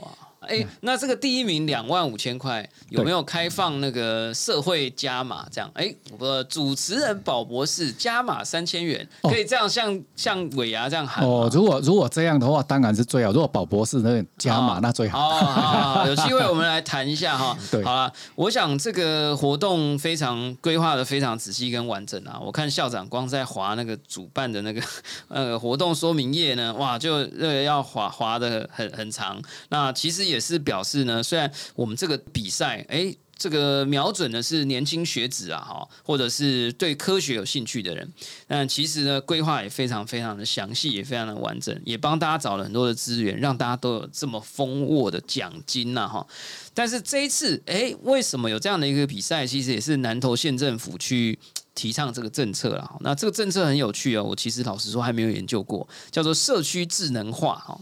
[0.42, 0.48] 哇。
[0.48, 5.46] 哎，那这个第一名两万五千块有没有开放那个社会加码？
[5.50, 11.48] 这样，哎，我主持人宝博士加码三千元，可以这样像像尾牙这样喊哦。
[11.52, 13.30] 如果如果这样的话，当然是最好。
[13.30, 15.28] 如果宝博士那加码，那最好。
[15.28, 17.56] 哦， 有机会我们来谈一下哈。
[17.70, 22.38] 对，好了，我想这个活动非常规划的非常仔细跟完整啊。
[22.40, 24.82] 我看校长光在划那个主办的那个
[25.28, 29.40] 呃 活动说明页呢，哇，就呃要划划的很很长。
[29.68, 30.31] 那其实。
[30.31, 38.12] 也也是表示呢，虽然我们这个比赛，哎，这个瞄准的是年轻学子啊，哈，或者是对科学有兴趣的人，
[38.46, 46.26] 但其实呢，规划也非常非常的详细，也非常的完整，也帮大家找了很多的资源，让大家都有这么丰沃的奖金呐，哈。
[46.74, 49.46] 但是这一次，哎，为什么有这样的一个比赛？
[49.46, 51.38] 其实也是南投县政府去
[51.74, 52.96] 提倡这个政策了。
[53.00, 57.78] 那这个政策很有趣哦，我其实老实说还没有研究过，叫做社区智能化，哈。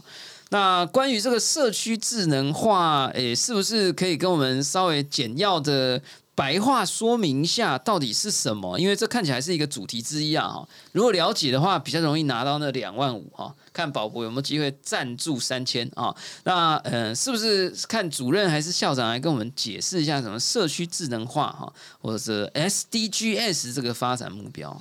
[0.53, 6.01] 那关于这个社区智能化，诶，是不是可以跟我们稍微简要的
[6.35, 8.77] 白话说明一下到底是什么？
[8.77, 10.45] 因为这看起来是一个主题之一啊。
[10.49, 13.55] 哈，如果了解的话，比较容易拿到那两万五哈。
[13.71, 16.13] 看宝博有没有机会赞助三千啊？
[16.43, 21.71] 那嗯，是不是看主任还是校长来跟我们解释一下什么社区智能化哈，
[22.01, 24.77] 或者是 SDGs 这个发展目标？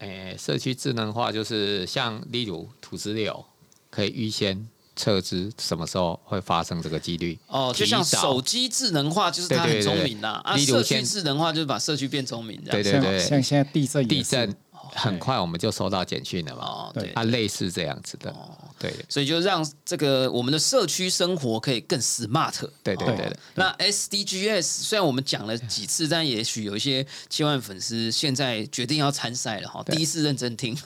[0.00, 3.42] 诶，社区智能化就是像例如土石流，
[3.88, 7.38] 可以预先测知什么时候会发生这个几率。
[7.48, 10.40] 哦，就像手机智能化，就是它很聪明啦。
[10.44, 12.82] 啊，社区智能化就是把社区变聪明，这样。
[12.82, 14.54] 对对对像像现在地震地震
[14.96, 22.54] 很快我们就收到简讯了嘛，哦，对它，啊，类似这样子的，哦对所以就让这个我们的社区生活可以更 smart。
[22.82, 23.32] 对对对。
[23.54, 30.76] 那 SDGs 虽然我们讲了几次，但也许有一些千万粉丝现在决定要参赛了哈，第一次认真听，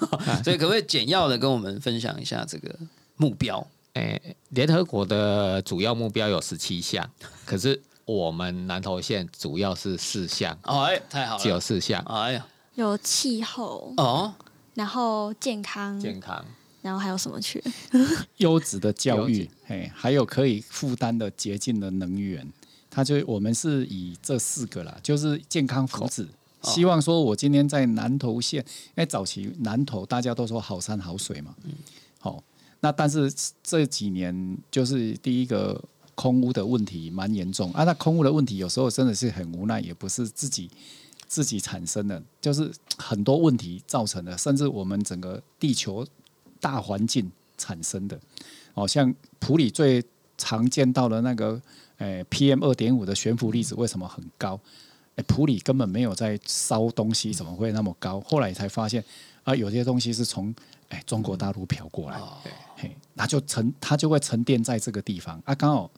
[0.45, 2.75] 所以可不可以简要的跟我们分享一下这个
[3.17, 3.67] 目标？
[3.95, 7.09] 诶，联合国的主要目标有十七项，
[7.45, 14.35] 可是我们南投县主要是四项，哦，哎，太好了只有，四项：哎呀，有气候，哦，
[14.75, 16.45] 然后健康，健康、
[16.83, 17.63] 然后还有什么去？
[18.39, 22.47] 优质的教育优质，哎，还有可以负担的洁净的能源，
[22.91, 26.27] 它就我们是以这四个啦，就是健康福祉。
[26.63, 31.55] 希望说，我今天在南投县，因为早期南投大家都说好山好水嘛，
[32.19, 32.43] 好、
[32.81, 35.83] 那但是这几年就是第一个
[36.15, 40.71] 空屋的问题蛮严重啊，那空屋的问题有时候真的是很无奈，也不是自己
[41.27, 46.07] 自己产生的，就是很多问题造成的，甚至我们整个地球
[46.61, 48.19] 大环境产生的。
[48.75, 50.03] 哦，像普里最
[50.37, 51.61] 常见到的那个，
[51.97, 54.59] 呃，PM 二点五的悬浮粒子为什么很高？
[55.17, 58.21] 诶普里根本没有在烧东西，怎么会那么高？
[58.21, 59.05] 后来才发现，
[59.43, 60.55] 啊，有些东西是从
[60.89, 62.21] 哎中国大陆飘过来，
[62.77, 65.91] 嘿，那就沉，它就会沉淀在这个地方啊，刚好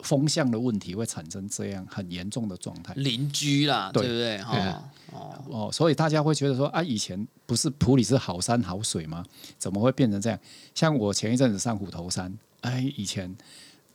[0.00, 2.92] 风向的问题会产生这样很严重的状态。
[2.94, 4.36] 邻居啦，对对不对？
[4.36, 9.24] 对哈，哦，哦，所以大家会觉得说啊，以前不是普里是好山好水吗？
[9.58, 10.38] 怎么会变成这样？
[10.74, 13.34] 像我前一阵子上虎头山，哎，以前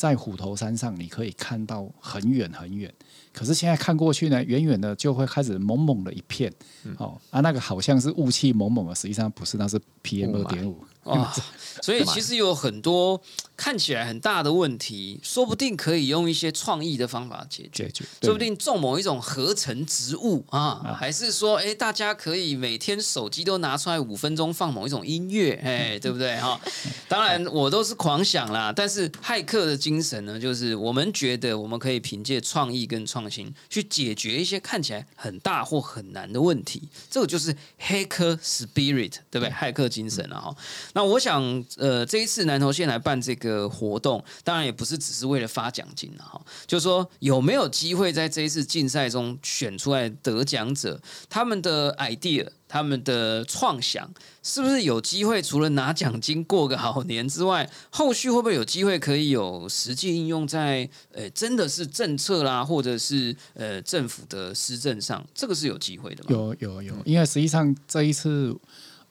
[0.02, 2.92] 在虎头山上你可以看到很远很远，
[3.32, 6.52] 可是现在看过去呢，远远的就会开始蒙蒙的一片，
[6.98, 10.84] 哦啊，那个好像是雾气蒙蒙的，实际上不是，那是 PM 二点五。
[11.04, 11.32] 啊，
[11.84, 13.22] 所以其实有很多
[13.62, 17.84] 看起来很大的问题，说不定可以用一些创意的方法解决。
[17.84, 26.60] 解决，说不定种某一种合成植物啊，还是说，哎，大家可以每天手机都拿出来五分钟放某一种音乐，哎， 对不对哈？
[27.08, 36.82] 当然我都是狂想啦，但是骇客的精神呢，就是我们觉得我们可以凭借创意跟创新去解决一些看起来很大或很难的问题，
[37.12, 39.52] 这个就是黑客 spirit，对不对？
[39.52, 40.56] 骇客精神啊哈。
[40.94, 54.10] 那我想，呃，这一次南投县来办这个活动，当然也不是只是为了发奖金了哈，就是说有没有机会在这一次竞赛中选出来得奖者，他们的 idea、他们的创想，
[54.44, 66.30] 是不是有机会除了拿奖金过个好年之外，后续会不会有机会可以有实际应用在呃真的是政策啦，或者是呃政府的施政上，这个是有机会的吗？
[66.32, 68.56] 有有有，因为实际上这一次，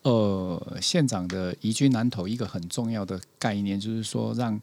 [0.03, 4.59] 呃，县长的移居南投一个很重要的概念，就是说让，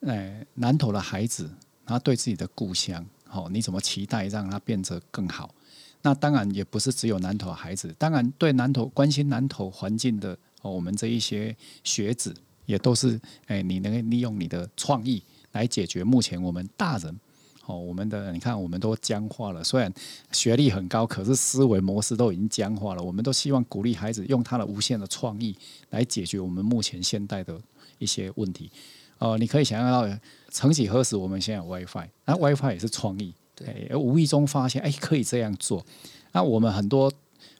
[0.00, 1.50] 呃，南投的孩子，
[1.84, 5.54] 他对自己的故乡，好、你怎么期待让他变得更好？
[6.00, 12.34] 那当然也不是只有南投的孩子，当然对南投关心南投环境的，哦，我们这一些学子
[12.64, 17.20] 也都是，哎，你能利用你的创意来解决目前我们大人。
[17.66, 19.64] 哦，我们的你看，我们都僵化了。
[19.64, 19.92] 虽然
[20.32, 23.02] 学历很高，可是思维模式都已经僵化了。
[23.02, 25.56] 我们都希望鼓励孩子用他的无限的创意
[25.90, 27.58] 来解决我们目前现代的
[27.98, 28.70] 一些问题。
[29.18, 30.18] 呃，你可以想象到，
[30.50, 35.84] 曾几何时我们现在有 WiFi，那 WiFi 也是创意，对哎，无意中发现，哎，可以这样做。
[36.32, 37.10] 那我们很多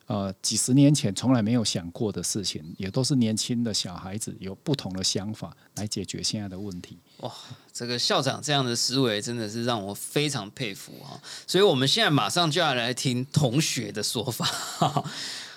[0.07, 6.99] 呃几十年前从来没有想过的事情，也都是年轻的小孩子有不同的想法来解决现在的问题。
[7.19, 7.33] 哇
[7.73, 11.21] 这个校长这样的思维真的是让我非常佩服啊！
[11.47, 14.47] 所以我们现在马上就要来听同学的说法。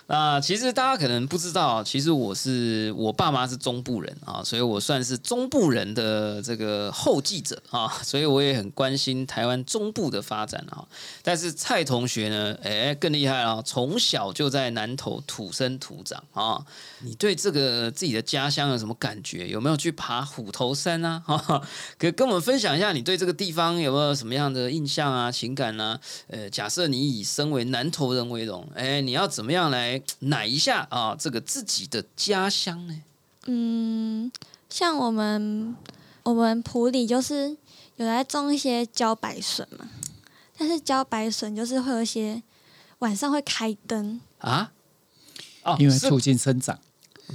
[0.07, 10.85] 那其实大家可能不知道，其实我是我爸妈是中部人啊，所以我算是中部人的这个后继者啊，所以我也很关心台湾中部的发展啊。
[11.21, 16.65] 但是蔡同学呢，哎，更厉害了，从小就在南投土生土长啊。
[17.01, 19.47] 你对这个自己的家乡有什么感觉？
[19.47, 21.21] 有没有去爬虎头山啊？
[21.25, 21.61] 哈，
[21.99, 25.99] 可跟我们分享一下你对这个地方有没有什么样的印象啊、情感啊？
[26.27, 31.15] 呃，假设你以身为南投人为荣，哎，你要怎么样来奶一下啊？
[31.17, 33.01] 这个自己的家乡呢？
[33.45, 34.31] 嗯，
[34.69, 35.75] 像我们
[36.23, 37.55] 我们普里就是
[37.95, 39.87] 有在种一些茭白笋嘛，
[40.57, 42.41] 但是茭白笋就是会有一些
[42.99, 44.71] 晚上会开灯，啊？
[45.63, 46.77] 哦，因为促进生长。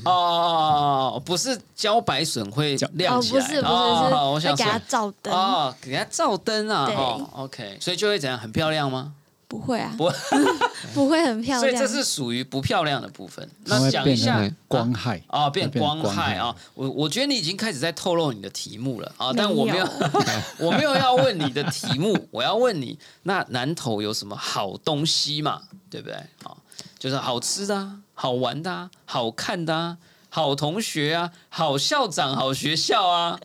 [0.05, 9.15] 哦哦哦，不是茭白笋会亮起来，哦不是不是哦是我想会给它照灯，哦，给它照灯啊，对哦，OK，所以就会怎样，很漂亮吗？
[9.53, 10.11] 不会啊，不
[10.95, 13.47] 不会很漂亮，所以这是属于不漂亮的部分。
[13.67, 16.57] 那讲一下光害啊，变光光害害啊！
[16.73, 19.87] 我我觉得你已经开始在透露你的题目了啊，但我没有，
[20.57, 25.61] 我没有要问你的题目，我要问你，那南投有什么好东西嘛？
[25.91, 26.17] 对不对？
[26.45, 26.57] 啊，
[26.99, 29.99] 就是好吃的、啊、好玩的、啊、好看的、啊、
[30.31, 33.39] 好同学啊、好校长、好学校啊。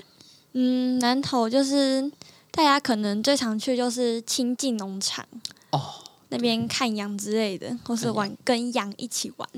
[0.53, 2.09] 嗯，南投就是
[2.51, 5.27] 大家可能最常去就是亲近农场
[5.71, 9.49] 哦，那边看羊之类的，或是玩跟羊一起玩，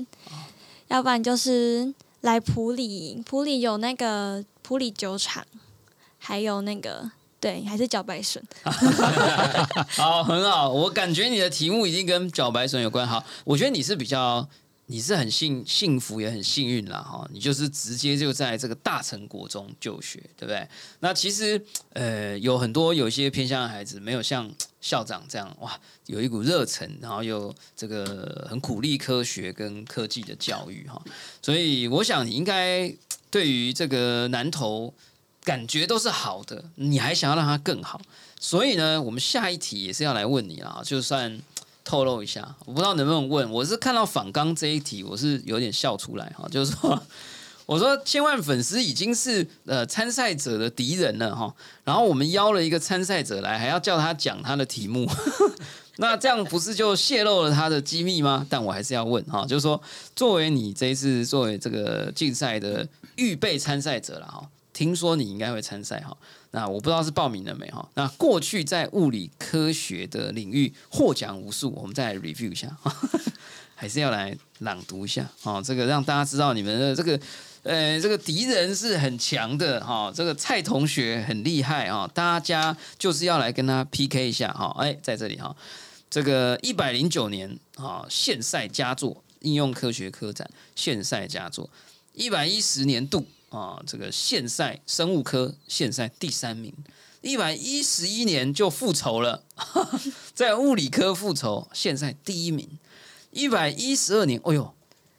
[0.88, 5.44] 要不然就是来普里，普里有那个普里酒厂，
[6.18, 8.42] 还有那个对，还是茭白笋，
[9.96, 13.06] 好，很好，我感觉你的题目已经跟茭白笋有关。
[13.06, 14.46] 好，我觉得你是比较，
[14.90, 16.98] 你是很幸幸福，也很幸运啦。
[16.98, 17.24] 哈。
[17.32, 20.66] 你就是直接就在这个大成国中就学，对不对？
[20.98, 31.00] 那其实呃，有很多有些偏向的孩子，没有像校长这样哇，有一股热忱，然后又这个很鼓励科学跟科技的教育哈。
[31.40, 32.92] 所以我想你应该
[33.30, 34.92] 对于这个南投
[35.44, 38.02] 感觉都是好的，你还想要让它更好。
[38.40, 41.40] 所以呢，我们下一题也是要来问你啦，就算
[41.84, 43.50] 透露一下，我不知道能不能问。
[43.50, 47.02] 我是看到反刚这一题，我是有点笑出来哈，就是说，
[47.66, 51.54] 我说千万粉丝已经是呃参赛者的敌人了哈，
[51.84, 55.08] 然后我们邀了一个参赛者来，还要叫他讲他的题目，
[55.96, 58.46] 那这样不是就泄露了他的机密吗？
[58.48, 59.80] 但我还是要问哈，就是说，
[60.14, 66.16] 作为你这一次作为这个竞赛的预备参赛者了哈，听说你应该会参赛哈。
[66.52, 67.88] 那我不知道是报名了没哈？
[67.94, 72.92] 那过去在物理科学的领域获奖无数，我们再来 review 一下哈，
[73.76, 77.18] 还是要来朗读一下啊、这个让大家知道你们的这个
[77.62, 85.54] 呃这个敌人是很强的哈、这个蔡同学很厉害啊、大家就是要来跟他 PK 一下哈、哎，在这里哈、
[86.10, 91.70] 这个一百零九年啊现赛佳作应用科学科展现赛佳作，
[92.12, 96.72] 一百一十年度啊，这个现赛生物科现赛第三名，
[97.20, 99.44] 一百一十一年就复仇了，
[100.34, 102.78] 在物理科复仇，现赛第一名，
[103.30, 104.74] 一百一十二年，哎呦，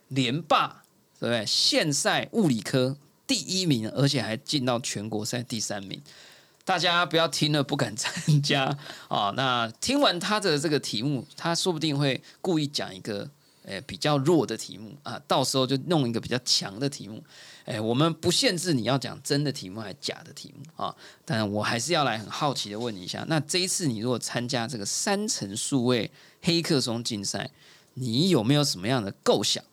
[0.07, 0.83] 连霸，
[1.19, 1.45] 对不对？
[1.45, 6.01] 现赛物理科第一名，而且还进到全国赛第三名。
[6.63, 8.77] 大家不要听了不敢参加
[9.09, 9.33] 啊！
[9.35, 13.29] 那听完他的这个题目，他说不定会故意讲一个
[13.65, 17.23] 诶、比较弱的题目啊，到时候就弄一个比较强的题目。
[17.65, 26.09] 哎，我们不限制你要讲真的题目还是假的题目啊，但我还是要来很好奇的问你一下，那这一次你如果参加这个三层数位
[26.41, 27.49] 黑客松竞赛，
[27.93, 29.63] 你有没有什么样的构想？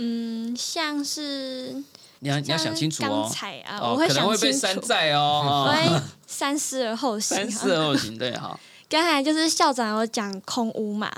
[0.00, 1.82] 嗯，像是
[2.20, 7.40] 你要你要想清楚哦刚，才啊，哦，我会可能想会被山，寨 哦，我哦会三思而后行啊。
[7.40, 8.58] 三思而后行，对，哈，
[8.88, 11.10] 刚才就是校长有讲空屋嘛，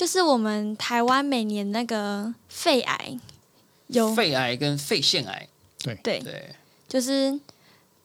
[0.00, 3.18] 就是我们台湾每年那个肺癌
[3.88, 5.46] 有肺癌跟肺腺癌，
[5.78, 6.54] 对，对，
[6.88, 7.38] 就是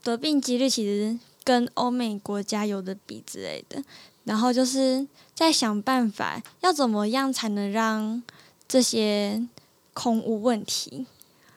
[0.03, 3.81] 得病几率其实跟欧美国家有的比之类的，
[4.25, 8.21] 然后就是在想办法要怎么样才能让
[8.67, 9.47] 这些
[9.93, 11.05] 空屋问题，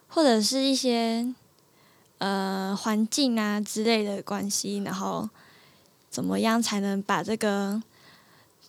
[0.07, 1.35] 或者是一些
[2.19, 5.29] 呃环境啊之类的关系，然后
[6.09, 7.83] 怎么样才能把这个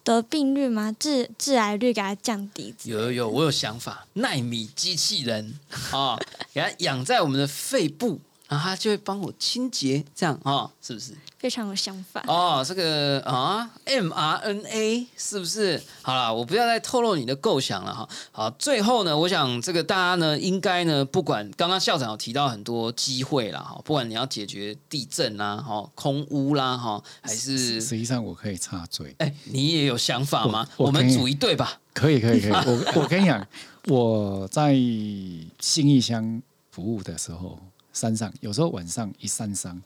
[0.10, 0.96] 得病率吗？
[1.00, 2.74] 致致癌率给它降低？
[2.84, 5.54] 有有有，我有想法，纳米机器人
[5.92, 6.18] 啊，
[6.52, 8.20] 给它养在我们的肺部，
[8.50, 11.14] 然后他就会帮我清洁，这样啊，是不是？
[11.38, 12.22] 非常有想法。
[12.28, 15.82] 哦，这个啊，mRNA 是不是？
[16.02, 18.10] 好了，我不要再透露你的构想了哈。
[18.34, 30.68] 好，最后呢，我想这个大家呢，应该呢，不管刚刚校长有提到很多机会啦，哈，不管你要解决地震啦，哈，空屋啦，哈，还是实际上我可以插嘴，哎，你也有想法吗？
[30.76, 31.80] 我们组一队吧。
[31.94, 33.48] 可以可以可以， 我我跟你讲，
[33.88, 36.42] 我在信义乡
[36.72, 37.60] 服务的时候，
[37.94, 39.84] 山上有时候晚上一山上山，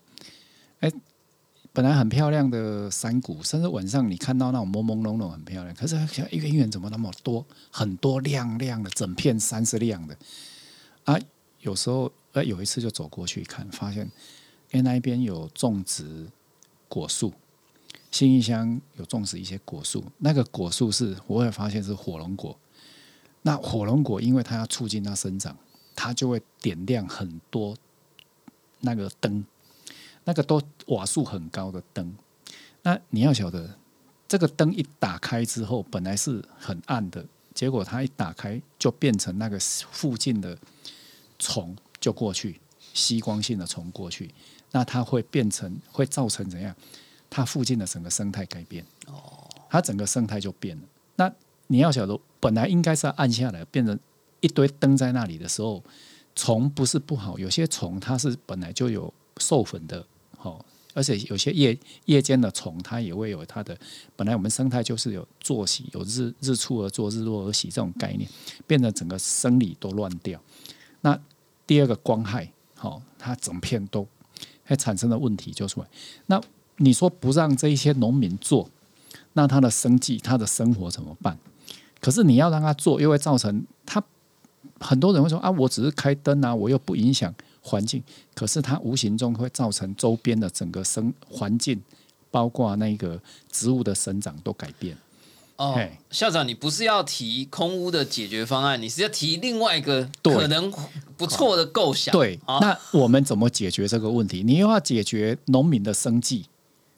[0.80, 0.92] 哎，
[1.72, 10.18] 本来很漂亮的山谷，甚至晚上你看到那种朦朦胧胧很漂亮，可是想一远远怎么那么多很多亮亮的，整片山是亮的
[11.06, 11.18] 啊！
[11.62, 14.10] 有时候哎有一次就走过去看，发现
[14.72, 16.28] 哎那一边有种植
[16.88, 17.34] 果树。
[18.12, 22.56] 新义乡有种植一些果树，那个果树是我会发现是火龙果。
[23.42, 25.58] 那火龙果因为它要促进它生长，
[25.96, 27.76] 它就会点亮很多
[28.84, 29.44] 那个灯。
[30.26, 32.16] 那个都瓦数很高的灯。
[32.84, 33.78] 那你要晓得，
[34.26, 40.58] 这个灯一打开之后，本来是很暗的，结果它一打开就变成那个附近的
[41.40, 42.62] 虫就过去，
[42.94, 44.34] 吸光性的虫过去，
[44.72, 46.74] 那它会变成会造成怎样？
[47.30, 50.84] 它附近的整个生态改变，哦，它整个生态就变了。
[51.18, 51.30] 那
[51.68, 54.00] 你要晓得，本来应该是要暗下来，变成
[54.40, 55.84] 一堆灯在那里的时候，
[56.36, 60.06] 虫不是不好，有些虫它是本来就有授粉的，
[60.42, 60.64] 哦，
[60.94, 63.78] 而且有些夜夜间的虫，它也会有它的。
[64.16, 68.30] 本来我们生态就是有作息，有日日出而作，日落而息这种概念，
[68.66, 70.42] 变得整个生理都乱掉。
[71.02, 71.20] 那
[71.68, 74.08] 第二个光害，好，它整片都
[74.66, 75.88] 会产生的问题就出来。
[76.26, 76.42] 那
[76.78, 78.70] 你说不让这一些农民做，
[79.34, 81.38] 那他的生计、他的生活怎么办？
[82.00, 84.04] 可是你要让他做，又会造成他
[84.80, 88.04] 很多人会说啊，我只是开灯啊，我又不影响环境。
[88.34, 91.82] 可是它无形中会造成周边的整个生环境，
[92.32, 93.20] 包括那个
[93.52, 94.98] 植物的生长都改变。
[95.56, 100.74] 哦，校长，你不是要提空屋的解决方案，你是要提另外一个可能
[101.16, 102.12] 不错的构想。
[102.12, 104.44] 对，那我们怎么解决这个问题？
[104.44, 106.46] 你又要解决农民的生计。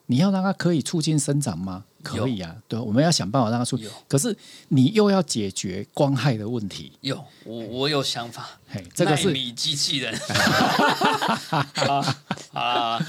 [0.08, 1.84] 你要让它可以促进生长吗？
[2.06, 3.80] 可以啊，对，我们要想办法让它出。
[4.08, 4.38] 可是
[4.68, 6.92] 你又要解决光害的问题。
[7.02, 8.48] 有，我我有想法。
[8.68, 10.14] 嘿，这个是米机器人。
[12.54, 13.00] 啊，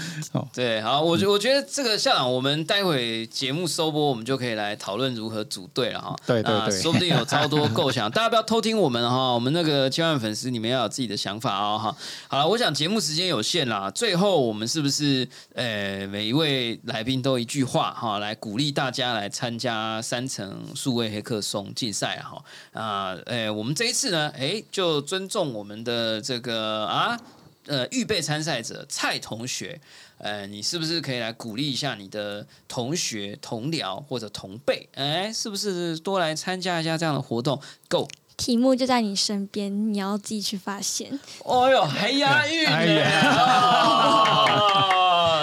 [0.52, 6.16] 对，好，我觉我觉得这个校长，我们待会节目收播，我们就可以来讨论如何组队了哈。
[6.26, 9.32] 对对对，说不定有超多构想， 大家不要偷听我们哈。
[9.32, 11.96] 我们那个千万粉丝，你们要有自己的想法哦哈。
[12.28, 18.85] 好了，我想节目时间有限啦，最后我们是不是呃每一位来宾都一句话哈，来鼓励大。
[18.86, 22.40] 大家来参加三层数位黑客松竞赛哈
[22.72, 27.20] 啊，诶，我们这一次呢，诶，就尊重我们的这个啊，
[27.66, 29.80] 呃，预备参赛者蔡同学，
[30.18, 34.88] 呃，你是不是可以来鼓励一下你的同学、同僚或者同辈？
[34.94, 38.06] 哎，是不是多来参加一下这样的活动？Go，
[38.36, 41.18] 题目就在你身边，你要自己去发现。
[41.44, 42.72] 哦哟，还押韵呢！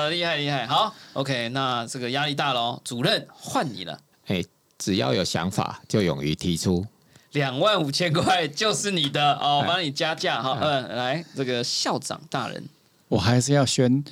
[0.10, 4.00] 厉害厉害，好，OK，那这个压力大喽，主任换你了。
[4.28, 4.44] 哎，
[4.78, 6.86] 只要有想法就勇于提出，
[7.32, 10.60] 两万五千块就是你的哦，我帮你加价哈。
[10.62, 12.64] 嗯，来，这个校长大人，
[13.08, 14.04] 我还是要宣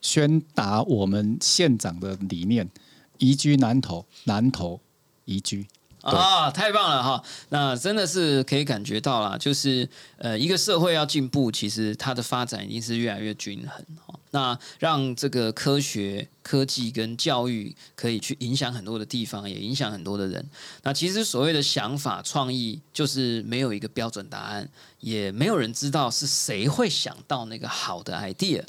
[0.00, 2.70] 宣达我们县长的理念：
[3.18, 4.80] 宜居南投，南投
[5.26, 5.66] 宜居。
[6.02, 7.22] 啊，太棒了哈！
[7.50, 13.84] 那真的是可以感觉到啦，就是呃，一个社会要进步，其实它的发展一定是越来越均衡。
[14.32, 20.48] 那让这个科学、科技跟教育可以去影响很多的地方，也影响很多的人。
[20.82, 24.68] 那其实所谓的想法、创意，就是没有一个标准答案，
[25.00, 28.62] 也没有人知道是谁会想到那个好的 idea。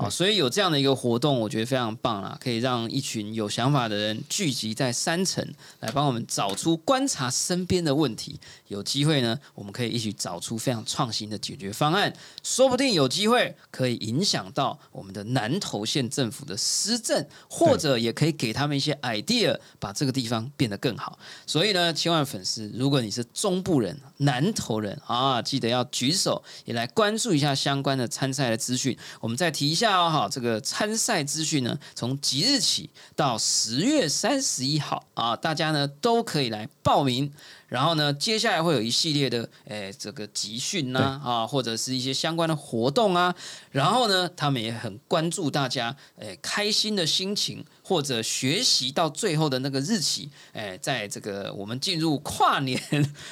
[0.00, 5.44] 好，所以有这样的一个活动，我觉得非常棒啦，可以让一群有想法的人聚集在三层，
[5.80, 8.38] 来帮我们找出、观察身边的问题。
[8.68, 21.18] 有机会呢，我们可以一起找出非常创新的解决方案，说不定有机会可以影响到我们的南投县政府的施政，或者也可以给他们一些 idea，把这个地方变得更好。
[21.44, 28.96] 所以呢，千万粉丝，如果你是中部人、南投人啊，记得要举手，也来关注一下相关的参赛的资讯。
[29.20, 29.87] 我们再提一下。
[29.88, 37.32] 大家好，这个参赛资讯呢，从即日起到十月三十一号啊，大家呢都可以来报名。
[37.68, 43.34] 然后呢，接下来会有一系列的，诶，这个集训呐，啊，或者是一些相关的活动啊。
[43.70, 47.64] 然后呢，他们也很关注大家，诶，开心的心情。
[47.88, 52.78] 或者学习到最后的那个日期，诶，在这个我们进入跨年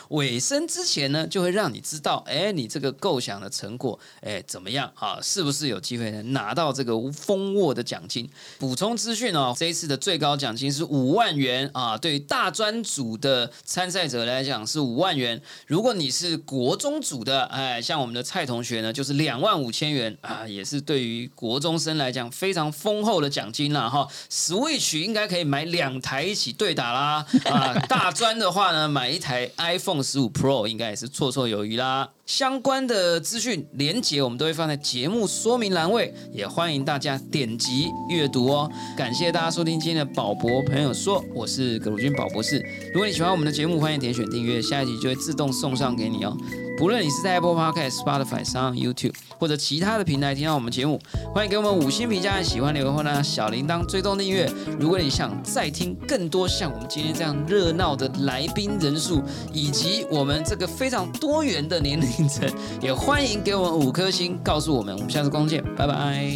[0.08, 5.20] 尾声之前呢，就会让你知道，哎，你这个构想的成果，哎，怎么样啊？
[5.20, 8.26] 是不是有机会能拿到这个蜂窝的奖金？
[8.58, 15.40] 补充资讯哦，这一次的最高奖金是五万元啊，对于大专组的参赛者来讲是五万元。
[15.66, 24.06] 如果你是国中组的，哎，像我们的蔡同学呢，就是两万五千元啊，也是对于国中生来讲非常丰厚的奖金了哈。
[24.30, 32.10] Switch 应该可以买两台一起对打啦，啊， 大专的话呢，买一台 iPhone 十五 Pro 应该也是绰绰有余啦。
[32.26, 38.68] 相关的资讯连接我们都会放在节目说明栏位，也欢迎大家点击阅读哦。
[38.96, 42.60] 感谢大家收听今天的宝博朋友说，我是葛鲁军宝博士。
[42.92, 46.36] 如果你喜欢我们的节目，欢迎点选订阅，下一集就会自动送上给你哦。
[46.78, 51.00] 不论你是在 Apple Podcast、Spotify 上、YouTube 或者其他的平台听到我们节目，
[51.34, 54.50] 欢迎给我们五星评价，喜欢留言或呢小铃铛追踪订阅。
[54.78, 59.22] 如果你想再听更多像我们今天这样热闹的来宾人数，
[59.52, 62.48] 以及我们这个非常多元的年龄层，
[62.80, 64.94] 也欢迎给我们五颗星，告诉我们。
[64.94, 66.30] 我们下次光见，拜拜。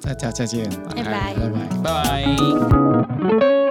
[0.00, 1.66] 大家再见，拜拜拜拜。
[1.82, 3.65] 拜拜。